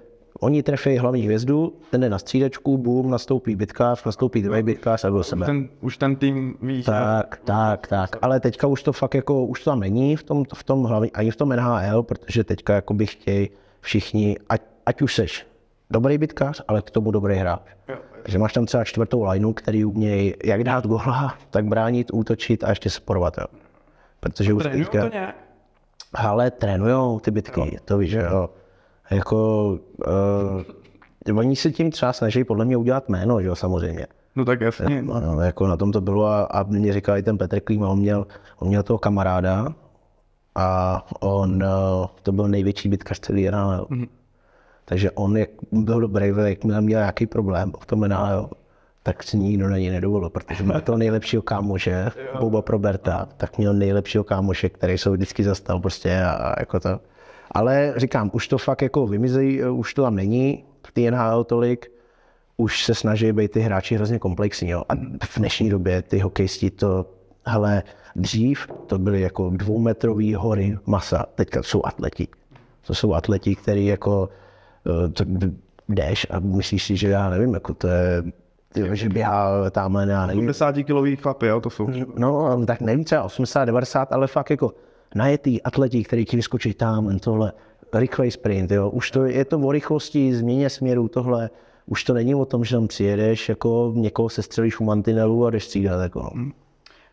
[0.41, 5.11] oni trefí hlavní hvězdu, ten jde na střídečku, boom, nastoupí bitkář, nastoupí druhý bitkář a
[5.11, 5.47] byl sebe.
[5.47, 6.83] Ten, už ten tým ví.
[6.83, 8.17] Tak, tak, tak.
[8.23, 11.13] Ale teďka už to fakt jako, už to tam není v tom, v tom hlavní,
[11.13, 13.51] ani v tom NHL, protože teďka jako by chtějí
[13.81, 15.47] všichni, ať, ať už seš
[15.91, 17.61] dobrý bitkář, ale k tomu dobrý hráč.
[18.23, 22.69] Takže máš tam třeba čtvrtou lineu, který umějí jak dát gola, tak bránit, útočit a
[22.69, 23.39] ještě se porvat.
[23.39, 23.47] Jo.
[24.21, 25.11] Protože už teďka...
[26.15, 28.51] Ale trénujou ty bitky, to víš, že jo.
[29.11, 29.69] Jako,
[31.29, 34.07] uh, oni se tím třeba snaží podle mě udělat jméno, že jo, samozřejmě.
[34.37, 35.03] No tak jasně.
[35.03, 37.83] No, no, jako na tom to bylo a, a mě říkal i ten Petr Klím,
[37.83, 38.27] on měl,
[38.59, 39.75] on měl toho kamaráda
[40.55, 43.87] a on, uh, to byl největší bitkař celý NHL.
[43.91, 44.09] Mm-hmm.
[44.85, 48.51] Takže on, jak byl dobrý, jakmile měl nějaký problém v tom NHL,
[49.03, 53.75] tak si nikdo na něj nedovolil, protože měl toho nejlepšího kámoše, Boba Proberta, tak měl
[53.75, 57.01] nejlepšího kámoše, který se vždycky zastal prostě a, a jako to.
[57.51, 61.93] Ale říkám, už to fakt jako vymizí, už to tam není v té NHL tolik,
[62.57, 64.69] už se snaží být ty hráči hrozně komplexní.
[64.69, 64.83] Jo.
[64.89, 67.07] A v dnešní době ty hokejisti to,
[67.47, 67.83] hele,
[68.17, 72.29] dřív to byly jako dvoumetrový hory masa, teďka jsou atleti.
[72.87, 74.29] To jsou atleti, kteří jako
[74.87, 75.29] Eh, tak
[75.89, 78.23] jdeš a myslíš si, že já nevím, jako to je,
[78.73, 80.45] tyjo, že běhá tamhle, já nevím.
[80.45, 81.89] 80 kilový chlapy, jo, to jsou.
[82.17, 84.73] No, tak nevím, třeba 80, 90, ale fakt jako
[85.15, 87.53] najetý atleti, který ti vyskočí tam, tohle,
[87.95, 88.91] rychlej sprint, jo.
[88.91, 91.51] Už to je to o rychlosti, změně směru, tohle.
[91.87, 95.51] Už to není o tom, že tam přijedeš, jako někoho se střelíš u mantinelu a
[95.51, 96.21] jdeš střídat, jako.
[96.21, 96.53] Hmm.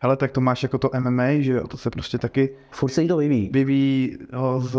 [0.00, 2.50] Hele, tak to máš jako to MMA, že jo, to se prostě taky...
[2.70, 3.50] Furt se jí to vyvíjí.
[3.52, 4.18] Vyvíjí
[4.58, 4.78] z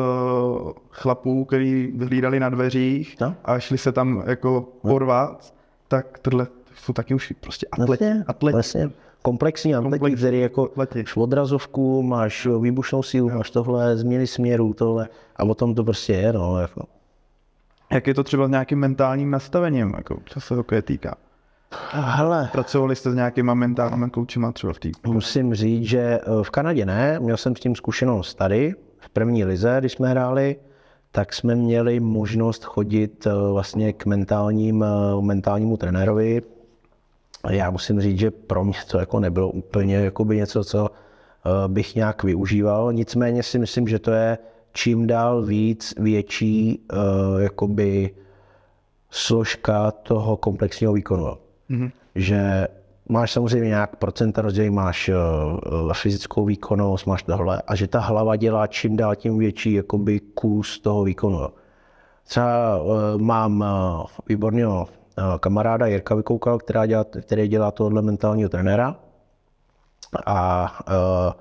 [0.90, 3.36] chlapů, který hlídali na dveřích no?
[3.46, 4.50] a šli se tam jako
[4.84, 4.90] no.
[4.90, 5.54] porvat,
[5.88, 7.88] tak tohle jsou taky už prostě atleti.
[7.88, 8.54] Vlastně, atleti.
[8.54, 13.38] Vlastně komplexní atleti, který jako máš odrazovku, máš výbušnou sílu, jo.
[13.38, 16.86] máš tohle, změny směru, tohle a o tom to prostě je, no, jako.
[17.92, 21.16] Jak je to třeba s nějakým mentálním nastavením, jako, co se hokej týká?
[21.92, 24.90] Hele, Pracovali jste s nějakýma mentálníma koučima třeba v té?
[25.08, 29.46] musím říct, že eh, v Kanadě ne, měl jsem s tím zkušenost tady, v první
[29.46, 30.56] lize, když jsme hráli,
[31.12, 36.42] tak jsme měli možnost chodit eh, vlastně k mentálním, eh, mentálnímu trenérovi.
[37.48, 41.96] Já musím říct, že pro mě to jako nebylo úplně jakoby něco, co eh, bych
[41.96, 42.94] nějak využíval.
[42.94, 44.38] Nicméně si myslím, že to je
[44.74, 46.96] čím dál víc větší eh,
[47.44, 48.10] jakoby
[49.12, 51.38] složka toho komplexního výkonu.
[51.70, 51.90] Mhm.
[52.16, 52.68] Že
[53.10, 58.36] máš samozřejmě nějak procenta rozdělení, máš uh, fyzickou výkonnost, máš tohle a že ta hlava
[58.36, 61.48] dělá čím dál tím větší jakoby kus toho výkonu.
[62.28, 62.80] Třeba
[63.18, 63.66] mám
[64.28, 64.88] výborného
[65.40, 68.96] kamaráda Jirka Vykoukal, která dělá, který dělá tohle mentálního trenéra
[70.26, 71.34] a uh,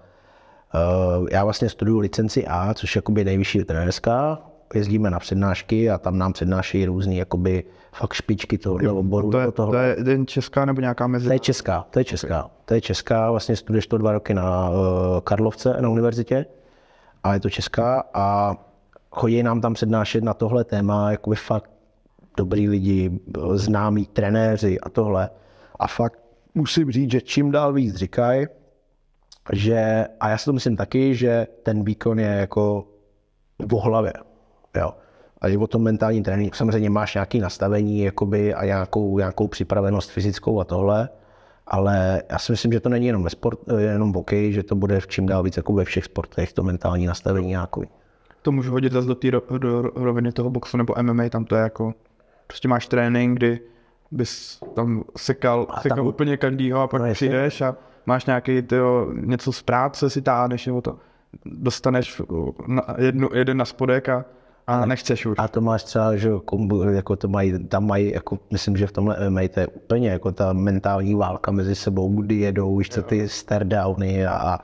[1.20, 4.38] uh, já vlastně studuju licenci A, což je jakoby nejvyšší trenérská.
[4.74, 9.30] Jezdíme na přednášky a tam nám přednášejí různý jakoby fakt špičky tohohle oboru.
[9.30, 11.26] To je, nebo to je jen česká nebo nějaká mezi?
[11.26, 12.50] To je česká, to je česká.
[12.64, 14.76] To je česká, vlastně studuješ to dva roky na uh,
[15.24, 16.46] Karlovce, na univerzitě,
[17.24, 18.56] a je to česká a
[19.10, 21.70] chodí nám tam přednášet na tohle téma, jakoby fakt
[22.38, 23.20] dobrý lidi,
[23.54, 25.30] známí trenéři a tohle.
[25.78, 26.18] A fakt
[26.54, 28.46] musím říct, že čím dál víc říkají,
[29.52, 32.84] že, a já si to myslím taky, že ten výkon je jako
[33.58, 34.12] v hlavě.
[34.76, 34.94] Jo.
[35.40, 36.54] A je o tom mentální trénink.
[36.54, 41.08] Samozřejmě máš nějaké nastavení jakoby, a nějakou, nějakou připravenost fyzickou a tohle,
[41.66, 44.74] ale já si myslím, že to není jenom ve sport, jenom v hokeji, že to
[44.74, 47.80] bude v čím dál víc jako ve všech sportech, to mentální nastavení nějaký.
[48.42, 49.28] To můžu hodit zase do té
[49.94, 51.94] roviny toho boxu nebo MMA, tam to je jako,
[52.48, 53.60] prostě máš trénink, kdy
[54.10, 58.62] bys tam sekal, A sekal tam- úplně každýho a pak No, přijdeš a máš nějaký
[58.62, 60.96] tyjo, něco z práce si táhneš nebo to
[61.44, 62.22] dostaneš
[62.66, 64.24] na, jednu, jeden na spodek a,
[64.66, 65.34] a nechceš už.
[65.38, 68.92] A to máš třeba, že kombu, jako to mají, tam mají, jako, myslím, že v
[68.92, 73.02] tomhle MMA to je úplně jako ta mentální válka mezi sebou, kdy jedou, víš co,
[73.02, 74.58] ty stardowny a, a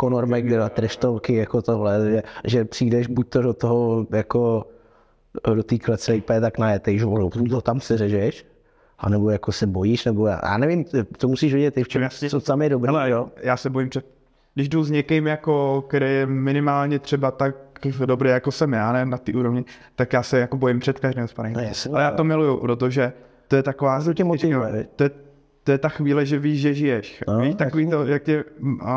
[0.00, 4.66] Conor McGregor a treštovky, jako tohle, že, že, přijdeš buď to do toho, jako
[5.54, 8.46] do té klece úplně tak najetej, že ono, to tam se řežeš,
[8.98, 10.84] anebo jako se bojíš, nebo já, já nevím,
[11.16, 12.30] to musíš vědět, ty v čem, Jasně.
[12.30, 13.28] co tam je dobrý, Hele, jo.
[13.42, 14.02] já se bojím, že
[14.54, 17.54] když jdu s někým, jako, který je minimálně třeba tak
[18.06, 19.64] dobrý, jako jsem já, ne, na té úrovni,
[19.96, 21.64] tak já se jako bojím před každým sparingem.
[21.88, 21.94] No.
[21.94, 23.12] Ale já to miluju, protože
[23.48, 25.10] to je taková, To tě motivuje, to je,
[25.64, 27.24] to je ta chvíle, že víš, že žiješ.
[27.28, 28.44] No, víš, takový to, jak tě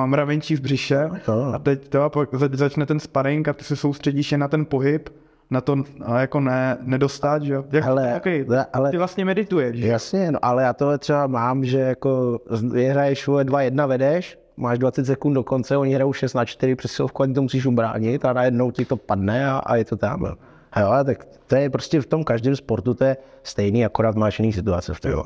[0.05, 1.53] mravenčí v břiše No.
[1.53, 4.65] a teď to a za- začne ten sparring a ty se soustředíš jen na ten
[4.65, 5.09] pohyb,
[5.49, 5.75] na to
[6.05, 7.65] a jako ne, nedostat, že jo.
[7.71, 9.77] Jak, Hele, okay, ale- ty vlastně medituješ.
[9.77, 9.87] že?
[9.87, 12.39] Jasně, no, ale já tohle třeba mám, že jako
[12.71, 17.23] vyhraješ vole 2-1 vedeš, máš 20 sekund do konce, oni hrajou 6 na 4 přesilovku,
[17.23, 20.21] ani to musíš ubránit a najednou ti to padne a, a je to tam.
[20.21, 20.33] jo.
[20.79, 24.53] Jo, tak to je prostě v tom každém sportu to je stejný, akorát máš jiný
[24.53, 25.11] situace v tom.
[25.11, 25.23] Jo.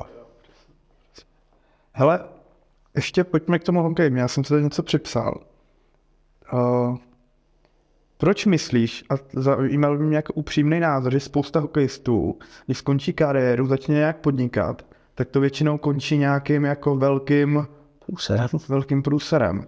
[1.92, 2.20] Hele,
[2.96, 4.14] ještě pojďme k tomu hokeji.
[4.16, 5.40] Já jsem se tady něco připsal.
[6.52, 6.96] Uh,
[8.18, 13.66] proč myslíš, a zajímal by mě jako upřímný názor, že spousta hokejistů, když skončí kariéru,
[13.66, 14.82] začne nějak podnikat,
[15.14, 17.66] tak to většinou končí nějakým jako velkým,
[18.06, 18.48] Průserem.
[18.68, 19.66] velkým průserem.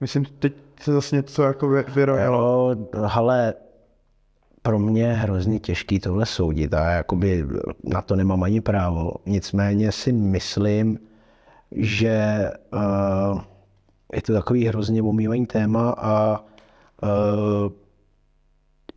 [0.00, 2.38] Myslím, teď se zase něco jako vy- vyrojilo.
[2.38, 2.76] Jo,
[3.14, 3.54] ale
[4.62, 7.46] pro mě je hrozně těžký tohle soudit a jakoby
[7.84, 9.12] na to nemám ani právo.
[9.26, 10.98] Nicméně si myslím,
[11.72, 13.40] že uh,
[14.12, 16.40] je to takový hrozně omývaný téma a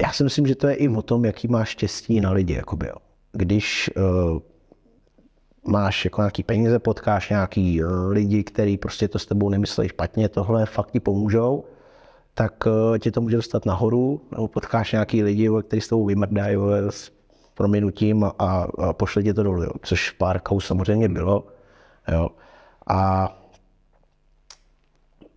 [0.02, 2.54] já si myslím, že to je i o tom, jaký máš štěstí na lidi.
[2.54, 2.96] Jakoby, jo.
[3.32, 4.40] Když uh,
[5.72, 10.30] máš jako nějaký peníze, potkáš nějaký uh, lidi, kteří prostě to s tebou nemyslí špatně,
[10.30, 11.64] tohle fakt ti pomůžou,
[12.34, 12.68] tak
[13.00, 16.58] tě to může dostat nahoru, nebo potkáš nějaký lidi, kteří s tebou vymrdají
[16.90, 17.12] s
[17.54, 19.72] prominutím a, a, a pošle tě to dolů, jo.
[19.82, 21.48] což pár kaus samozřejmě bylo.
[22.12, 22.30] Jo.
[22.88, 23.30] A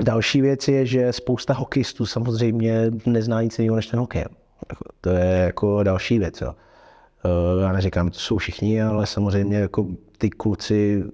[0.02, 4.24] další věc je, že spousta hokejistů samozřejmě nezná nic jiného než ten hokej.
[5.00, 6.40] To je jako další věc.
[6.40, 6.54] Jo.
[7.24, 9.86] Eh, Já neříkám, to jsou všichni, ale samozřejmě jako
[10.18, 11.04] ty kluci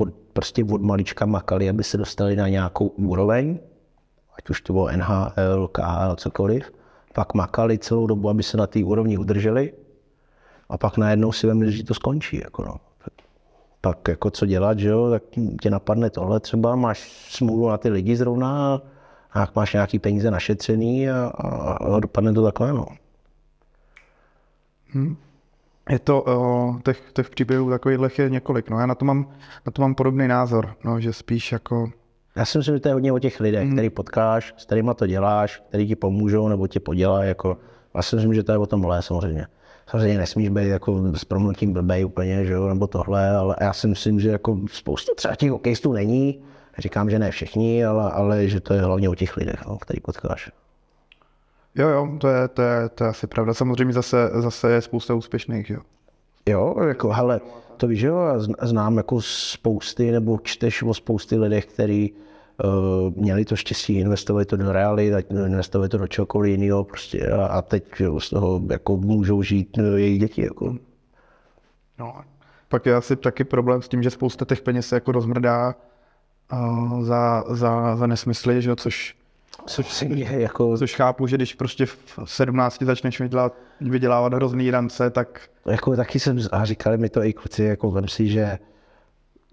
[0.00, 3.58] od, prostě od malička makali, aby se dostali na nějakou úroveň,
[4.38, 6.72] ať už to bylo NHL, KHL, cokoliv.
[7.14, 9.72] Pak makali celou dobu, aby se na té úrovni udrželi
[10.68, 12.40] a pak najednou si vemli, že to skončí.
[12.44, 12.76] Jako no.
[13.84, 15.22] Pak jako co dělat, že jo, tak
[15.62, 18.80] tě napadne tohle třeba, máš smůlu na ty lidi zrovna
[19.32, 22.86] a jak máš nějaký peníze našetřený a, a, a dopadne to takhle, no.
[25.90, 29.28] Je to, uh, těch, těch příběhů takových je několik, no já na to mám,
[29.66, 31.90] na to mám podobný názor, no, že spíš jako,
[32.36, 33.72] Já si myslím, že to je hodně o těch lidech, Mhm.
[33.72, 37.28] který potkáš, s kterými to děláš, který ti pomůžou nebo tě podělají.
[37.28, 37.56] Jako,
[37.94, 39.46] já si myslím, že to je o tomhle samozřejmě.
[39.86, 43.86] Samozřejmě nesmíš být jako s promlutím blbej úplně, že jo, nebo tohle, ale já si
[43.86, 46.42] myslím, že jako spousta třeba těch hokejistů není,
[46.78, 50.00] říkám, že ne všichni, ale, ale že to je hlavně o těch lidech, no, který
[50.00, 50.50] potkáš.
[51.74, 53.54] Jo, jo, to je, to je, to je asi pravda.
[53.54, 55.80] Samozřejmě zase, zase je spousta úspěšných, jo.
[56.46, 57.40] Jo, jako, hele,
[57.76, 62.10] to víš, jo, já znám jako spousty, nebo čteš o spousty lidech, který
[63.16, 67.62] měli to štěstí, investovali to do reality, investovali to do čehokoliv jiného prostě a, a
[67.62, 67.84] teď
[68.18, 70.42] z toho jako můžou žít uh, jejich děti.
[70.42, 70.76] Jako.
[71.98, 72.20] No,
[72.68, 75.74] pak je asi taky problém s tím, že spousta těch peněz se jako rozmrdá
[76.52, 79.16] uh, za, za, za nesmysly, že jo, což
[79.66, 80.78] Což si mě jako...
[80.78, 85.40] Což chápu, že když prostě v 17 začneš vydělávat, vydělávat hrozný rance, tak...
[85.66, 88.58] Jako taky jsem, a říkali mi to i kluci, jako vem si, že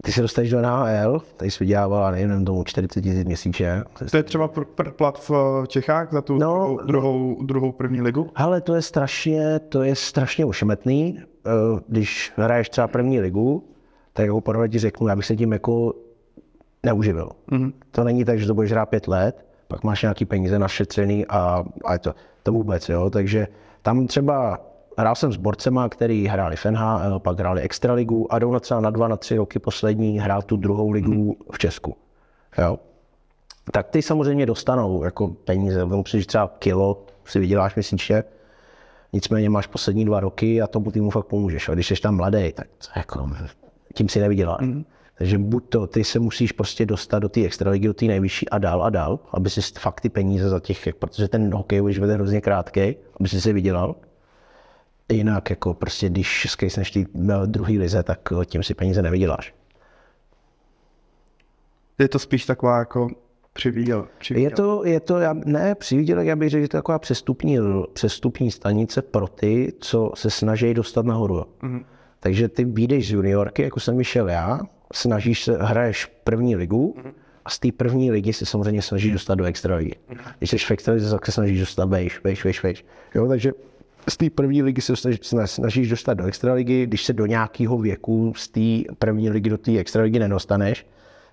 [0.04, 3.82] ty se dostaneš do NHL, tady jsi vydělávala, nevím, tomu 40 tisíc měsíčně.
[4.10, 8.30] To je třeba pr- pr- plat v Čechách za tu no, druhou, druhou první ligu?
[8.34, 11.18] Ale to je strašně, to je strašně ošemetný.
[11.18, 11.50] Eh,
[11.88, 13.64] když hraješ třeba první ligu,
[14.12, 15.94] tak jako poprvé ti řeknu, já bych se tím jako
[16.86, 17.30] neuživil.
[17.52, 17.72] Mm-hmm.
[17.90, 21.64] To není tak, že to budeš hrát pět let, pak máš nějaký peníze našetřený a,
[21.84, 23.10] a to, to vůbec, jo.
[23.10, 23.48] Takže
[23.82, 24.58] tam třeba
[24.98, 28.80] hrál jsem s borcema, který hráli v NHL, pak hráli Extraligu a jdou na třeba
[28.80, 31.96] na dva, na tři roky poslední hrál tu druhou ligu v Česku.
[32.58, 32.78] Jo.
[33.72, 38.24] Tak ty samozřejmě dostanou jako peníze, musíš třeba kilo si vyděláš měsíčně,
[39.12, 41.68] nicméně máš poslední dva roky a tomu týmu fakt pomůžeš.
[41.68, 42.66] A když jsi tam mladý, tak
[42.96, 43.30] jako,
[43.94, 44.60] tím si nevyděláš.
[44.60, 44.84] Mm.
[45.18, 48.58] Takže buď to, ty se musíš prostě dostat do té extraligy, do té nejvyšší a
[48.58, 52.14] dál a dál, aby si fakt ty peníze za těch, protože ten hokej už vede
[52.14, 53.94] hrozně krátký, aby si si vydělal.
[55.10, 57.06] Jinak jako prostě, když skejsneš ty
[57.46, 59.54] druhý lize, tak tím si peníze nevyděláš.
[61.98, 63.08] Je to spíš taková jako
[63.52, 64.08] přivíděl.
[64.30, 67.58] Je to, je to, já, ne přivídělek, já bych řekl, že to je taková přestupní,
[67.92, 71.34] přestupní stanice pro ty, co se snaží dostat nahoru.
[71.34, 71.84] Mm-hmm.
[72.20, 74.60] Takže ty vyjdeš z juniorky, jako jsem vyšel já,
[74.92, 76.96] snažíš se, hraješ první ligu
[77.44, 79.94] a z té první ligy se samozřejmě snažíš dostat do extraligy.
[80.38, 82.84] Když jsi v extralize, tak se snažíš dostat vejš, vejš, vejš, vejš.
[83.14, 83.52] Jo, takže
[84.08, 84.94] z té první ligy se
[85.46, 89.78] snažíš dostat do extraligy, když se do nějakého věku z té první ligy do té
[89.78, 90.86] extraligy nedostaneš,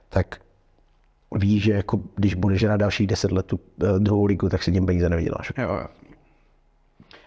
[0.09, 0.35] tak
[1.35, 4.71] víš, že jako, když budeš hrát dalších deset let tu uh, druhou ligu, tak si
[4.71, 5.53] tím peníze nevyděláš.
[5.57, 5.87] Jo, jo.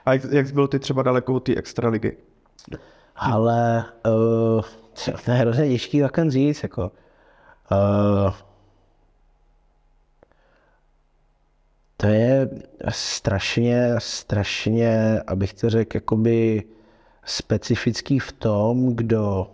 [0.04, 2.16] A jak, jak byl ty třeba daleko od té extraligy?
[3.16, 4.64] Ale uh,
[5.24, 6.92] to je hrozně těžký jak říct, jako.
[7.72, 8.32] Uh,
[12.00, 12.48] to je
[12.88, 16.62] strašně, strašně, abych to řekl, jakoby
[17.24, 19.50] specifický v tom, kdo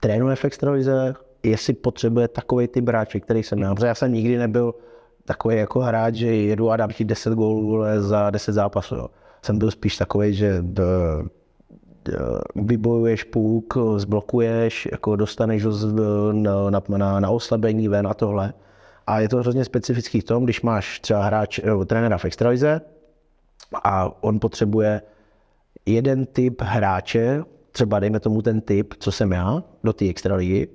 [0.00, 3.74] trénuje v extralize, jestli potřebuje takový ty hráče, který jsem měl.
[3.74, 4.74] Protože já jsem nikdy nebyl
[5.24, 8.94] takový jako hráč, že jedu a dám ti 10 gólů za 10 zápasů.
[8.94, 9.08] Jo.
[9.42, 10.62] Jsem byl spíš takový, že
[12.08, 15.72] Eh, vybojuješ půk, zblokuješ, jako dostaneš ho
[16.32, 18.52] na, na, na oslabení ven a tohle.
[19.06, 22.80] A je to hrozně specifický v tom, když máš třeba hráč, nebo trenéra v extralize
[23.84, 25.02] a on potřebuje
[25.86, 27.42] jeden typ hráče,
[27.72, 30.68] třeba dejme tomu ten typ, co jsem já, do té extraligy,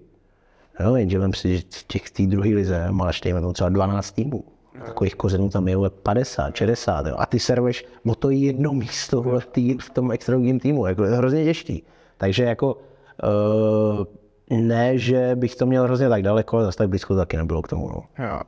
[0.79, 4.43] no, jenže vem si, že těch té druhé lize máš, dejme tomu třeba 12 týmů.
[4.85, 7.05] Takových kořenů tam je 50, 60.
[7.05, 7.15] Jo.
[7.17, 10.85] A ty servuješ o to jedno místo v, tý, v tom extraligovém týmu.
[10.85, 11.83] Jako, je hrozně těžký.
[12.17, 14.05] Takže jako uh,
[14.51, 17.67] ne, že bych to měl hrozně tak daleko, ale zase tak blízko taky nebylo k
[17.67, 17.89] tomu.
[17.89, 18.25] No.
[18.25, 18.39] Jo.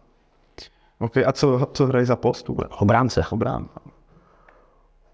[0.99, 2.67] OK, a co, co hrají za post vůbec?
[2.79, 3.23] Obránce.
[3.31, 3.69] Obrán.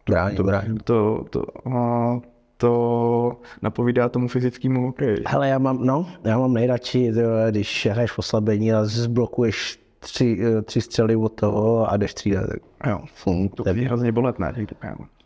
[0.09, 0.77] Brání, to, brání.
[0.77, 2.19] To, to, uh,
[2.57, 5.17] to napovídá tomu fyzickému hokeji.
[5.27, 7.11] Hele, já mám, no, já mám nejradši,
[7.49, 12.45] když hraješ v oslabení a zblokuješ tři, eh, tři střely od toho a jdeš střídat.
[12.87, 14.53] Jo, hm, to je hrozně bolet, ne?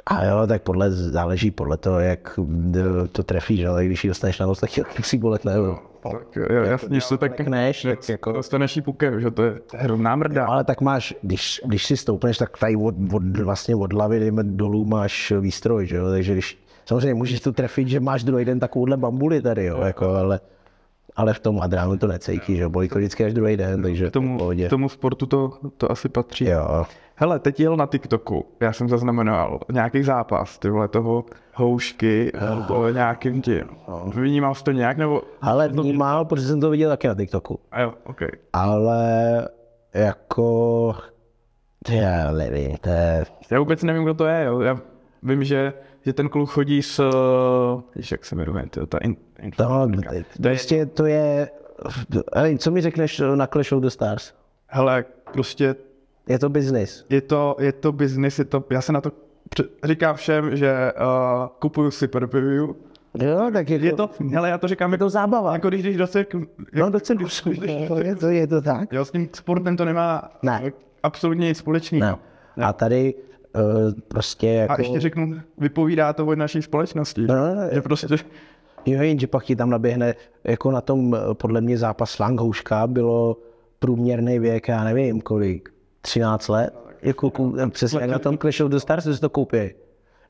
[0.05, 2.39] A jo, tak podle, záleží podle toho, jak
[2.75, 5.57] eh, to trefíš, ale když ji dostaneš na nos, tak musí bolet, ne?
[5.57, 5.79] No.
[6.11, 8.31] Tak jo, jasně, že tak, tak neš, tak jako...
[8.31, 10.45] Dostaneš pukem, že to je hrozná mrda.
[10.45, 14.19] No, ale tak máš, když, když si stoupneš, tak tady od, od, vlastně od hlavy,
[14.19, 18.45] dejme dolů, máš výstroj, že jo, takže když, samozřejmě můžeš to trefit, že máš druhý
[18.45, 20.39] den takovouhle bambuli tady, jo, jako, ale
[21.15, 24.11] ale v tom Adránu to necítí, že bolí to vždycky až druhý den, takže k
[24.11, 26.45] tomu, k tomu sportu to, to asi patří.
[26.45, 26.85] Jo.
[27.15, 32.89] Hele, teď jel na TikToku, já jsem zaznamenal nějaký zápas, ty vole toho houšky, nebo
[32.89, 33.69] nějakým tím.
[33.87, 34.11] No.
[34.15, 35.21] Vnímal jsi to nějak, nebo?
[35.41, 37.59] Ale vnímal, protože jsem to viděl taky na TikToku.
[37.71, 38.21] A jo, ok.
[38.53, 39.47] Ale
[39.93, 40.95] jako,
[41.89, 43.25] já nevím, to je...
[43.51, 44.59] Já vůbec nevím, kdo to je, jo.
[44.59, 44.77] Já
[45.23, 45.73] vím, že
[46.05, 47.09] že ten kluk chodí s,
[47.95, 49.87] víš, jak se jmenuje, to, ta in, in, no,
[50.41, 51.49] to, je, to je,
[52.35, 54.33] hele, co mi řekneš na Clash of the Stars?
[54.67, 55.75] Hele, prostě...
[56.27, 57.05] Je to biznis.
[57.09, 59.11] Je to, je to biznis, je to, já se na to
[59.83, 62.29] Říkám všem, že uh, kupuju si per.
[63.23, 65.53] Jo, tak jako, Je to, hele, já to říkám je to zábava.
[65.53, 66.41] jako když jdeš do cirku,
[66.73, 67.19] No, docela
[67.87, 68.93] to je to, je to tak.
[68.93, 70.71] jo, s tím sportem to nemá Ne.
[71.03, 72.19] absolutně nic společného.
[72.57, 72.65] Ne.
[72.65, 73.13] A tady
[73.55, 73.61] uh,
[74.07, 74.73] prostě jako...
[74.73, 77.21] A ještě řeknu, vypovídá to o naší společnosti.
[77.21, 78.15] No, no, no, že prostě,
[78.85, 83.37] Jo, jenže pak ti tam naběhne, jako na tom, eh, podle mě zápas Langhouška bylo
[83.79, 85.69] průměrný věk, já nevím kolik,
[86.03, 89.69] 13 let, jako kou- přesně jak na tom Clash of the Stars si to koupí.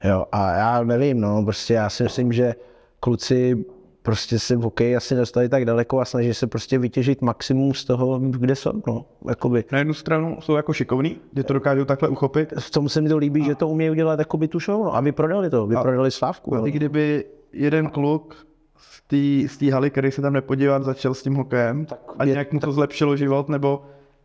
[0.04, 2.56] Jo, a já nevím, no, prostě já si myslím, že
[3.00, 3.66] kluci
[4.02, 7.86] prostě se v hokeji asi dostali tak daleko a snaží se prostě vytěžit maximum z
[7.86, 9.66] toho, kde jsou, no, jakoby.
[9.72, 12.54] na jednu stranu jsou jako šikovní, že to dokážou takhle uchopit.
[12.60, 15.02] V tom se mi to líbí, že to umějí udělat jakoby tu show, no, a
[15.02, 16.56] vyprodali to, vyprodali Slávku.
[16.56, 18.48] A ale- i kdyby jeden kluk
[18.78, 21.86] z té z haly, který se tam nepodíval, začal s tím hokejem
[22.20, 23.82] a je- nějak mu to zlepšilo život, nebo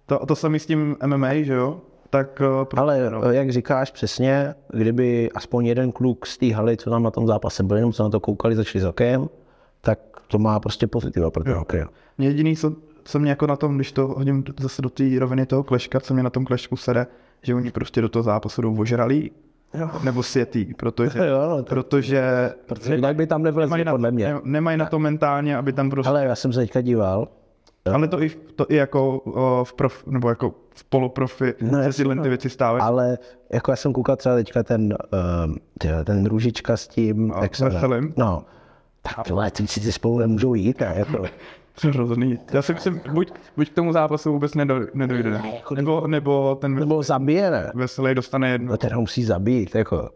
[0.09, 1.81] to, to samé s tím MMA, že jo?
[2.11, 2.81] Tak uh, pro...
[2.81, 3.33] Ale no.
[3.33, 7.63] jak říkáš přesně, kdyby aspoň jeden kluk z té haly, co tam na tom zápase
[7.63, 9.29] byl, jenom co na to koukali, začali s hokejem,
[9.81, 9.99] tak
[10.29, 11.85] to má prostě pozitiva pro ten hokej.
[12.19, 12.73] Jediný, co,
[13.05, 16.15] co mě jako na tom, když to hodím zase do té roviny toho kleška, co
[16.15, 17.07] mě na tom klešku sere,
[17.43, 19.31] že oni prostě do toho zápasu jdou ožralí,
[19.75, 19.91] Jo.
[20.05, 24.11] nebo světý, protože, Jo, no, to- protože Protože jinak by tam nevlezli, nemají na, podle
[24.11, 24.33] mě.
[24.35, 27.29] ne- nemají na to mentálně, aby tam prostě, Ale já jsem se teďka díval,
[27.95, 31.97] ale to i, to i jako o, v prof, nebo jako v poloprofi No, se
[31.97, 32.23] tyhle no.
[32.23, 32.83] ty věci stávají.
[32.83, 33.19] ale
[33.53, 34.97] jako já jsem koukal třeba teďka ten,
[35.93, 37.81] uh, ten Růžička s tím, A jak se jmenuje?
[37.83, 38.15] Veselým?
[38.17, 38.45] No,
[39.03, 40.95] tak tyhle, ty si ty spolu nemůžou jít, ne?
[40.97, 41.25] Jako,
[41.83, 42.39] Hrozný.
[42.53, 46.55] Já si myslím, buď, buď k tomu zápasu vůbec nedo, nedojde, Ne, jako- nebo, nebo
[46.55, 47.73] ten nebo zabije, ne?
[47.75, 48.71] veselý dostane jedno.
[48.71, 50.09] No ten ho musí zabít, jako.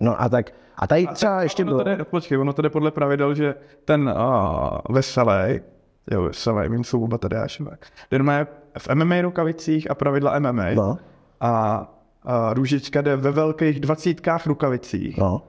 [0.00, 2.70] No a tak, a tady třeba ještě ono bylo, to jde, počkej, ono to jde
[2.70, 5.60] podle pravidel, že ten uh, veselý,
[6.10, 7.76] jo, veselý, vím, jsou oba Tadeášové,
[8.08, 8.46] ten má
[8.78, 10.98] v MMA rukavicích a pravidla MMA no,
[11.40, 11.86] a,
[12.22, 15.42] a růžička jde ve velkých dvacítkách rukavicích no,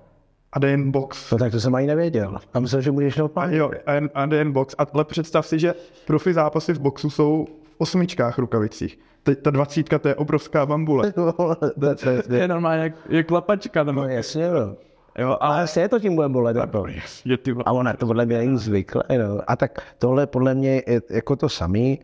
[0.53, 1.31] a jde jen box.
[1.31, 2.37] no tak to jsem ani nevěděl.
[2.53, 3.51] A myslel, že A naopak.
[3.51, 4.75] jo, a, jen, a jde jen box.
[4.77, 5.73] A ale představ si, že
[6.07, 8.99] profi zápasy v boxu jsou v osmičkách rukavicích.
[9.23, 11.11] Teď ta dvacítka, to je obrovská bambule.
[12.01, 13.83] to je, To je normálně jak, jak klapačka.
[13.83, 14.75] Nebo, no jasně, no.
[15.17, 16.57] Jo, Ale ale asi je to tím bude bolet.
[16.57, 16.85] Jako.
[17.25, 17.55] je ty.
[17.65, 19.03] A ona to podle mě není zvyklé.
[19.17, 19.41] No.
[19.47, 21.99] A tak tohle podle mě je jako to samý.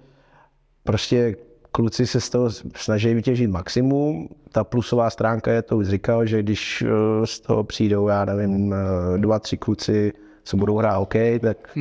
[0.83, 1.35] Prostě
[1.71, 4.29] kluci se z toho snaží vytěžit maximum.
[4.51, 8.73] Ta plusová stránka je to už říkal, že když eh, z toho přijdou, já nevím,
[8.73, 11.77] eh, dva, tři kluci, co budou hrát OK, tak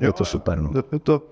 [0.00, 0.58] je to super.
[0.60, 0.70] No.
[0.92, 1.22] Je to,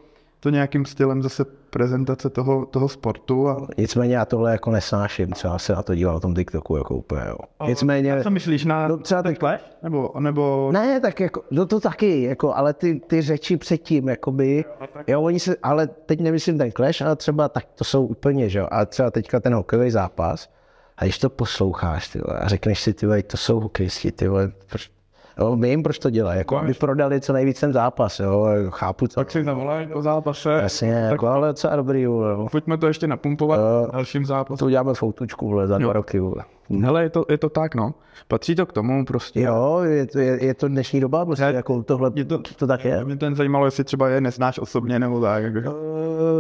[0.43, 3.49] to nějakým stylem zase prezentace toho, toho sportu.
[3.49, 3.67] A...
[3.79, 7.23] Nicméně já tohle jako nesnáším, třeba se na to díval na tom TikToku jako úplně.
[7.29, 7.37] Jo.
[7.69, 9.65] Nicméně, Co myslíš na No, třeba ten tak- Clash?
[9.83, 14.65] Nebo, nebo Ne, tak jako, no to taky, jako, ale ty, ty řeči předtím, jakoby,
[15.07, 18.59] jo, oni se, ale teď nemyslím ten clash, ale třeba tak to jsou úplně, že
[18.59, 20.49] jo, a třeba teďka ten hokejový zápas,
[20.97, 24.29] a když to posloucháš, ty vole, a řekneš si, ty vole, to jsou hokejisti, ty
[24.29, 24.91] vole, proč,
[25.39, 29.15] jo, vím, proč to dělají, jako, aby prodali co nejvíc ten zápas, jo, chápu to,
[29.15, 30.53] pak si zavolají do zápase.
[30.53, 32.49] jasně, jako, ale docela dobrý, vole, jo.
[32.53, 33.89] Pojďme to ještě napumpovat Jo.
[33.93, 34.59] dalším zápasu.
[34.59, 36.45] to uděláme foutučku, vole, za dva roky, vole.
[36.83, 37.95] Hele, je to, je to tak, no.
[38.29, 39.41] Patří to k tomu prostě.
[39.41, 42.85] Jo, je to, je, je to dnešní doba, prostě, jako tohle, Je to, to tak
[42.85, 43.05] je.
[43.05, 45.43] Mě to jen zajímalo, jestli třeba je neznáš osobně nebo tak.
[45.45, 45.75] Jako.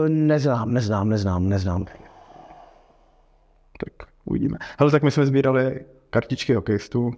[0.09, 1.84] Neznám, neznám, neznám, neznám.
[3.84, 4.59] Tak uvidíme.
[4.78, 5.80] Hele, tak my jsme sbírali
[6.11, 7.12] kartičky hokejistů.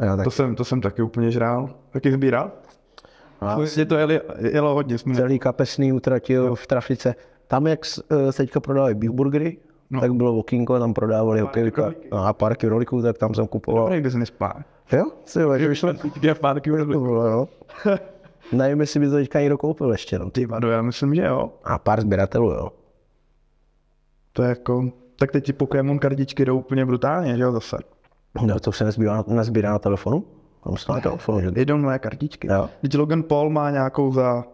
[0.00, 1.70] Jo, tak To jsem, to jsem taky úplně žrál.
[1.90, 2.52] Taky sbíral?
[3.76, 4.98] Je to jeli, jelo hodně.
[4.98, 7.14] Jsme celý kapesný utratil v trafice.
[7.46, 7.80] Tam, jak
[8.10, 9.56] eh, se teďka prodávali Beef Burgery,
[9.90, 10.00] no.
[10.00, 11.40] tak bylo okýnko, tam prodávali
[12.12, 13.84] no, a párky roliků, tak tam jsem kupoval.
[13.84, 14.64] Dobrý business plán.
[14.92, 15.04] Jo?
[15.24, 15.92] Si jo, že vyšlo.
[16.22, 17.48] Je párky no.
[18.52, 20.18] Nevím, jestli by to teďka někdo koupil ještě.
[20.18, 20.30] No.
[20.30, 21.52] Ty vado, já myslím, že jo.
[21.64, 22.68] A pár sběratelů, jo.
[24.32, 24.90] To je jako...
[25.18, 27.76] Tak teď ti Pokémon kartičky jdou úplně brutálně, že jo, zase.
[28.46, 30.24] No, to se nezbírá, nezbírá na telefonu?
[30.64, 31.50] Tam jsou na telefonu, že?
[31.54, 32.48] Jdou nové kartičky.
[32.48, 32.68] Jo.
[32.80, 34.44] Teď Logan Paul má nějakou za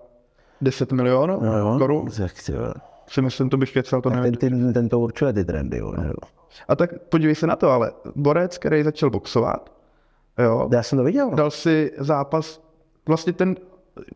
[0.61, 1.79] 10 milionů No, jo.
[1.79, 2.11] korun.
[3.09, 4.35] Si myslím, to bych kecel, to nevím.
[4.35, 5.93] ten, ten, ten to určuje ty trendy, jo.
[6.07, 6.13] jo.
[6.69, 9.73] A tak podívej se na to, ale borec, který začal boxovat,
[10.39, 11.31] jo, Já jsem to viděl.
[11.31, 11.37] No.
[11.37, 12.61] dal si zápas,
[13.09, 13.57] vlastně ten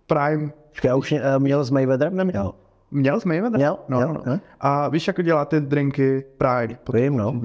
[0.06, 0.50] Prime,
[0.84, 2.54] já už eh, měl s Mayweatherem, neměl?
[2.90, 3.58] měl s Mayweather?
[3.58, 4.22] Měl, no, měl, no.
[4.26, 4.40] ne?
[4.60, 6.78] A víš, jak dělá ty drinky Pride?
[6.94, 7.40] Vím, no.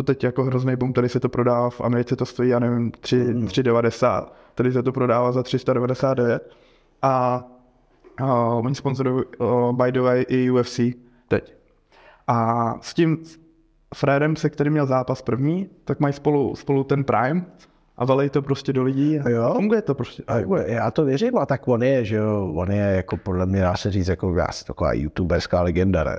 [0.00, 2.90] To teď jako hrozný boom, tady se to prodává v Americe, to stojí, já nevím,
[2.90, 3.46] 3, Hmm.
[3.46, 4.26] 3,90.
[4.54, 6.50] Tady se to prodává za 399.
[7.02, 7.44] A
[8.20, 10.80] uh, oni sponsorují, uh, by the way, i UFC
[11.28, 11.54] teď.
[12.26, 13.18] A s tím
[13.94, 17.44] Fredem, se kterým měl zápas první, tak mají spolu, spolu ten Prime
[17.96, 19.18] a valej to prostě do lidí.
[19.20, 19.52] A Jo?
[19.54, 20.22] Funguje to prostě.
[20.26, 23.60] A já to věřím, a tak on je, že jo, on je jako podle mě,
[23.60, 26.18] dá se říct, jako já jsem taková youtuberská legenda, ne?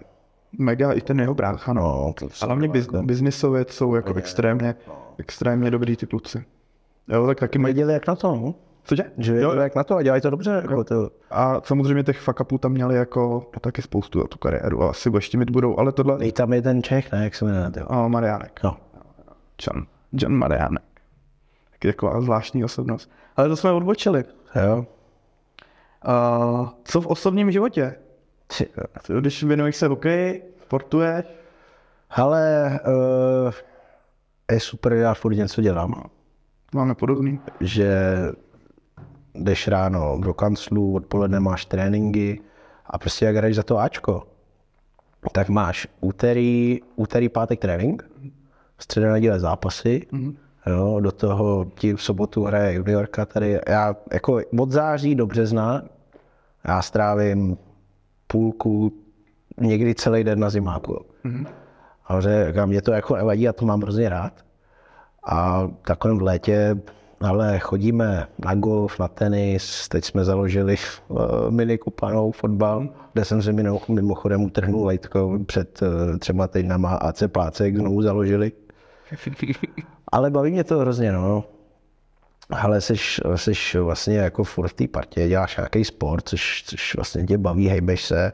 [0.58, 2.14] Mega i ten jeho brácha, no.
[2.22, 4.76] No, hlavně biz, biznisově jsou jako extrémně,
[5.18, 6.46] extrémně dobrý ty kluci.
[7.08, 7.74] Jo, tak taky mají...
[7.74, 8.56] věděli jak na to, no.
[8.84, 9.04] Cože?
[9.18, 10.52] Že Jo, jak na to a dělají to dobře.
[10.62, 14.90] Jako to, A samozřejmě těch fuck tam měli jako taky spoustu za tu kariéru a
[14.90, 16.18] asi ještě mít budou, ale tohle...
[16.18, 17.86] nej tam je ten Čech, ne, jak se jmenuje, jo.
[17.90, 18.60] A Mariánek.
[18.64, 18.78] No.
[19.62, 20.84] John, John Mariánek.
[21.72, 23.12] Taky taková zvláštní osobnost.
[23.38, 24.24] Ale to jsme odbočili.
[24.64, 24.86] Jo.
[26.08, 27.96] Uh, co v osobním životě?
[28.58, 28.68] Ty.
[29.20, 31.26] Když věnuješ se hokeji, sportuješ,
[32.10, 33.54] Ale uh,
[34.52, 36.10] je super, já furt něco dělám.
[36.76, 37.40] máme podobný.
[37.60, 38.18] Že
[39.36, 42.42] jdeš ráno do kanclu, odpoledne máš tréninky
[42.86, 44.28] a prostě jak hraješ za to Ačko,
[45.32, 48.10] tak máš úterý, úterý pátek trénink,
[48.78, 50.36] středa neděle zápasy, mm-hmm.
[50.68, 53.60] jo, do toho ti v sobotu hraje juniorka tady.
[53.68, 55.84] Já jako od září do března
[56.68, 57.58] já strávím
[58.32, 58.94] půlku,
[59.60, 61.06] někdy celý den na zimáku.
[61.26, 61.46] Mm-hmm.
[62.08, 64.34] A že mě to jako nevadí, já to mám hrozně rád.
[65.28, 66.76] A takovém v létě,
[67.22, 70.76] ale chodíme na golf, na tenis, teď jsme založili
[71.08, 71.20] uh,
[71.50, 77.10] mini kupanou fotbal, kde jsem se mimo- mimochodem utrhnul lejtko před uh, třema týdnama a
[77.10, 78.52] AC Plácek znovu založili.
[80.12, 81.44] Ale baví mě to hrozně, no.
[82.52, 82.94] Ale jsi,
[83.36, 87.68] jsi vlastně jako furt v té partě, děláš nějaký sport, což, což vlastně tě baví,
[87.68, 88.32] hejbeš se.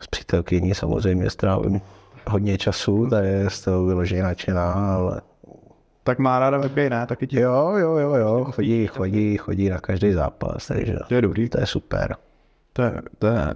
[0.00, 1.80] S přítelkyní samozřejmě strávím
[2.30, 5.20] hodně času, ta je z toho vyloženě nadšená, ale
[6.04, 7.06] Tak má ráda hokej, ne?
[7.06, 7.40] Taky ti.
[7.40, 11.48] jo, jo, jo, jo, chodí, chodí, chodí na každý zápas, takže To je dobrý.
[11.48, 12.16] to je super.
[12.72, 13.54] To je, to je...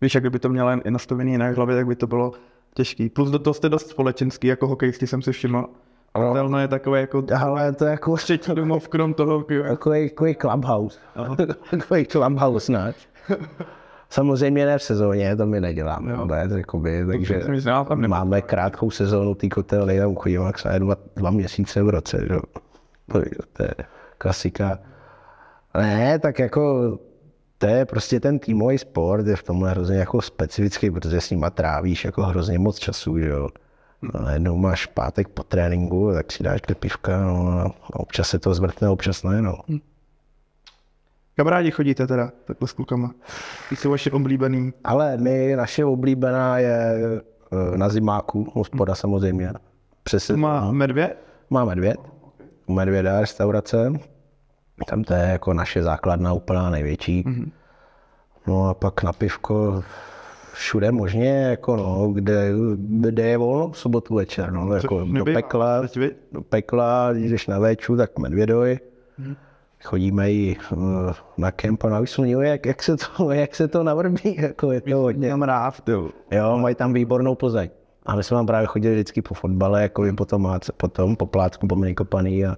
[0.00, 2.32] Víš, jak kdyby to měla jen i nastavený jinak v hlavě, tak by to bylo
[2.74, 3.08] těžký.
[3.08, 5.68] Plus do toho jste dost společenský, jako hokejisti jsem si všiml.
[6.14, 6.34] Ano.
[6.34, 10.98] Telno je takové jako Ale to je jako třetí domov, krom toho takový, takový clubhouse.
[11.70, 12.94] takový clubhouse, ne?
[14.10, 16.24] Samozřejmě ne v sezóně, to my neděláme, Jo.
[16.24, 17.40] ne, jakoby, takže
[17.88, 22.18] tam máme krátkou sezónu té kotely, tam chodíme jak se dva, dva měsíce v roce,
[22.28, 22.34] že?
[22.34, 22.40] jo.
[23.12, 23.20] To,
[23.52, 23.74] to je
[24.18, 24.78] klasika.
[25.74, 26.98] Ne, tak jako
[27.58, 31.50] to je prostě ten týmový sport, je v tomhle hrozně jako specifický, protože s nima
[31.50, 33.48] trávíš jako hrozně moc času, že jo.
[34.02, 38.38] No, najednou máš pátek po tréninku, tak si dáš dvě pivka, no, a občas se
[38.38, 39.58] to zvrtne, občas ne, no.
[41.36, 43.14] Kam rádi chodíte teda, takhle s klukama?
[43.68, 44.72] Ty jsou vaše oblíbený.
[44.84, 46.76] Ale my, naše oblíbená je
[47.52, 49.52] eh, na zimáku, hospoda samozřejmě.
[50.02, 51.18] Přes, Má medvěd?
[51.50, 51.96] má medvěd,
[52.66, 53.92] u medvěda restaurace,
[54.86, 57.24] tam to je jako naše základna úplná největší.
[57.24, 57.50] Mm-hmm.
[58.46, 59.84] No a pak na pivko
[60.60, 65.82] všude možně, jako no, kde, kde je volno v sobotu večer, no, jako do pekla,
[66.32, 68.78] do pekla, když jdeš na véču, tak medvědoj.
[69.82, 70.76] Chodíme i eh,
[71.38, 74.80] na kemp a na výsluní, jak, jak, se to, jak se to navrbí, jako je
[74.80, 75.30] to hodně.
[75.30, 76.10] Mám rád, jo.
[76.30, 77.70] Jo, mají tam výbornou Plzeň.
[78.06, 81.26] A my jsme tam právě chodili vždycky po fotbale, jako i potom, a potom po
[81.26, 82.56] plátku, po Minikopaný a,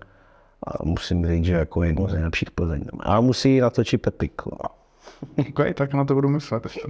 [0.67, 2.85] a musím říct, že jako jedno z nejlepších Plzeň.
[3.01, 4.43] A musí natočit Pepik.
[4.47, 4.82] No.
[5.49, 6.81] Okay, tak na to budu myslet ještě.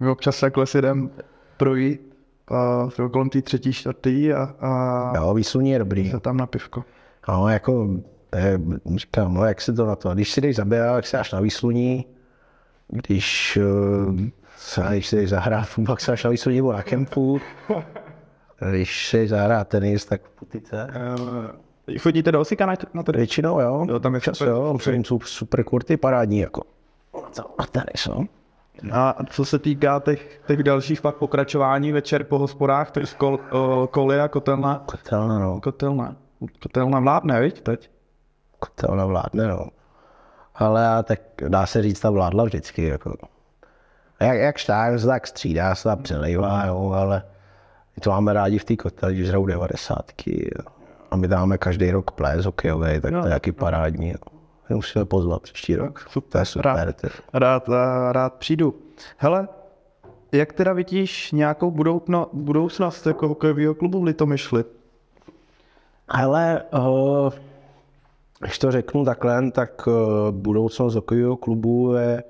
[0.00, 1.10] My občas takhle si jdem
[1.56, 2.16] projít
[2.48, 6.10] a uh, kolem té třetí, čtvrtý a, a Jo, výsluní je dobrý.
[6.10, 6.84] se tam na pivko.
[7.28, 7.88] No, jako,
[8.32, 8.58] eh,
[8.96, 11.40] říkám, no, jak se to na to, když si jdeš zaběhat, tak si dáš na
[11.40, 12.06] výsluní,
[12.88, 17.40] když, eh, se- když si jdeš zahrát tak si dáš na výsluní nebo na kempu,
[18.70, 20.88] když si jdeš zahrát tenis, tak v putice.
[21.88, 23.12] Uh, chodíte do Osika na, na to?
[23.12, 23.86] Většinou, jo.
[23.88, 24.52] Jo, tam je Čas, super.
[24.54, 26.62] jo, jsou super kurty, parádní, jako.
[27.58, 28.24] A tenis, no.
[28.92, 33.88] A co se týká těch, těch dalších pak pokračování večer po hospodách, tak kol, o,
[33.92, 35.60] koly a kotelna, Kotelna, no.
[35.60, 36.16] kotelna.
[36.62, 37.90] Kotelna vládne, viď, teď?
[38.58, 39.66] Kotelna vládne, no.
[40.54, 43.16] Ale a tak dá se říct, ta vládla vždycky, jako.
[44.20, 47.22] Jak, jak štár, tak střídá, se tam přelejvá, jo, ale
[47.96, 50.50] my to máme rádi v té koteli, když hrajou devadesátky.
[50.56, 50.72] jo.
[51.10, 54.08] A my dáme každý rok ples hokejový, tak to je jaký parádní.
[54.08, 54.35] Jo.
[54.70, 56.06] Musíme pozvat příští rok.
[56.10, 56.30] super.
[56.32, 56.64] To je super.
[56.64, 56.96] Rád.
[57.32, 58.74] Rád, a- rád přijdu.
[59.16, 59.48] Hele,
[60.32, 64.64] jak teda vidíš nějakou budoucno, budoucnost jako hokejového klubu v Litomyšli?
[66.08, 67.32] Ale uh,
[68.40, 69.94] když to řeknu takhle, tak uh,
[70.30, 72.24] budoucnost hokejového klubu je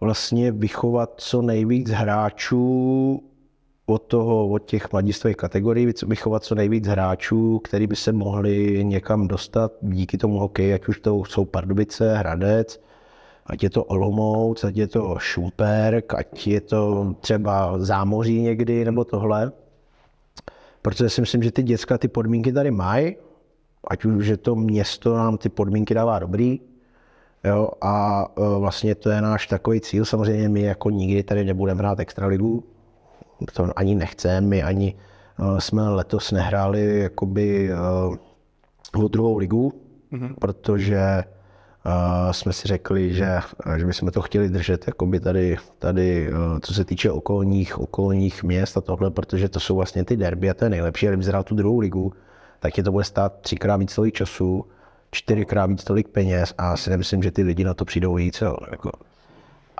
[0.00, 3.22] vlastně vychovat co nejvíc hráčů
[3.88, 9.28] od toho, od těch mladistvých kategorií, vychovat co nejvíc hráčů, který by se mohli někam
[9.28, 12.80] dostat díky tomu hokeji, ať už to jsou Pardubice, Hradec,
[13.46, 19.04] ať je to Olomouc, ať je to Šumperk, ať je to třeba Zámoří někdy, nebo
[19.04, 19.52] tohle.
[20.82, 23.16] Protože si myslím, že ty děcka ty podmínky tady mají,
[23.90, 26.60] ať už že to město nám ty podmínky dává dobrý,
[27.44, 30.04] jo, a e, vlastně to je náš takový cíl.
[30.04, 32.64] Samozřejmě my jako nikdy tady nebudeme hrát extraligu,
[33.52, 34.94] to ani nechceme, my ani
[35.38, 37.70] uh, jsme letos nehráli jakoby
[38.94, 39.72] uh, o druhou ligu,
[40.12, 40.34] mm-hmm.
[40.38, 41.24] protože
[41.86, 43.38] uh, jsme si řekli, že,
[43.76, 48.76] že bychom to chtěli držet jakoby tady, tady uh, co se týče okolních, okolních měst
[48.76, 51.54] a tohle, protože to jsou vlastně ty derby a to je nejlepší, kdyby zhrál tu
[51.54, 52.12] druhou ligu,
[52.60, 54.64] tak je to bude stát třikrát víc tolik času,
[55.10, 58.40] čtyřikrát víc tolik peněz a si nemyslím, že ty lidi na to přijdou víc.
[58.40, 58.90] Jo, jako.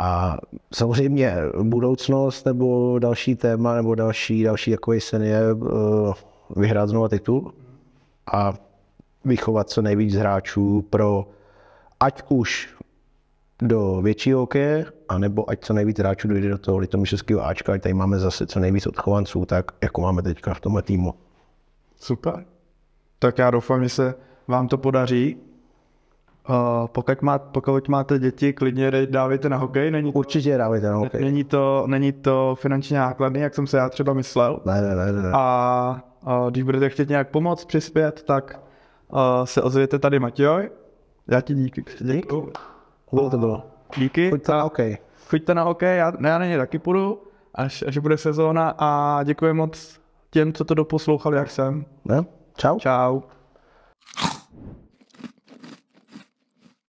[0.01, 0.38] A
[0.74, 6.12] samozřejmě budoucnost nebo další téma nebo další, další takový sen je uh,
[6.57, 7.53] vyhrát znovu titul
[8.32, 8.55] a
[9.24, 11.28] vychovat co nejvíc hráčů pro
[12.01, 12.74] ať už
[13.62, 17.94] do většího hokeje, anebo ať co nejvíc hráčů dojde do toho litomyšlského Ačka, ať tady
[17.94, 21.14] máme zase co nejvíc odchovanců, tak jako máme teďka v tomhle týmu.
[21.96, 22.44] Super.
[23.18, 24.14] Tak já doufám, že se
[24.49, 25.36] vám to podaří.
[26.49, 29.90] Uh, pokud, má, pokud máte děti, klidně dávejte na hokej.
[29.90, 31.20] Není to, Určitě dávejte na hokej.
[31.24, 34.61] Není to, není to finančně nákladný, jak jsem se já třeba myslel.
[34.64, 35.12] Ne, ne, ne.
[35.12, 35.30] ne.
[35.32, 38.61] A uh, když budete chtět nějak pomoct, přispět, tak
[39.12, 40.70] uh, se ozvěte tady Matějoj.
[41.28, 41.84] Já ti díky.
[42.01, 42.53] Děkuji.
[43.12, 43.62] Bylo to bylo.
[43.96, 44.30] Díky.
[44.30, 44.99] Choďte na hokej.
[45.28, 47.22] Choďte na hokej, já, já na ně taky půjdu,
[47.55, 51.84] až, až bude sezóna a děkuji moc těm, co to doposlouchali, jak jsem.
[52.05, 52.24] Ne?
[52.57, 52.78] Čau.
[52.78, 53.20] Čau.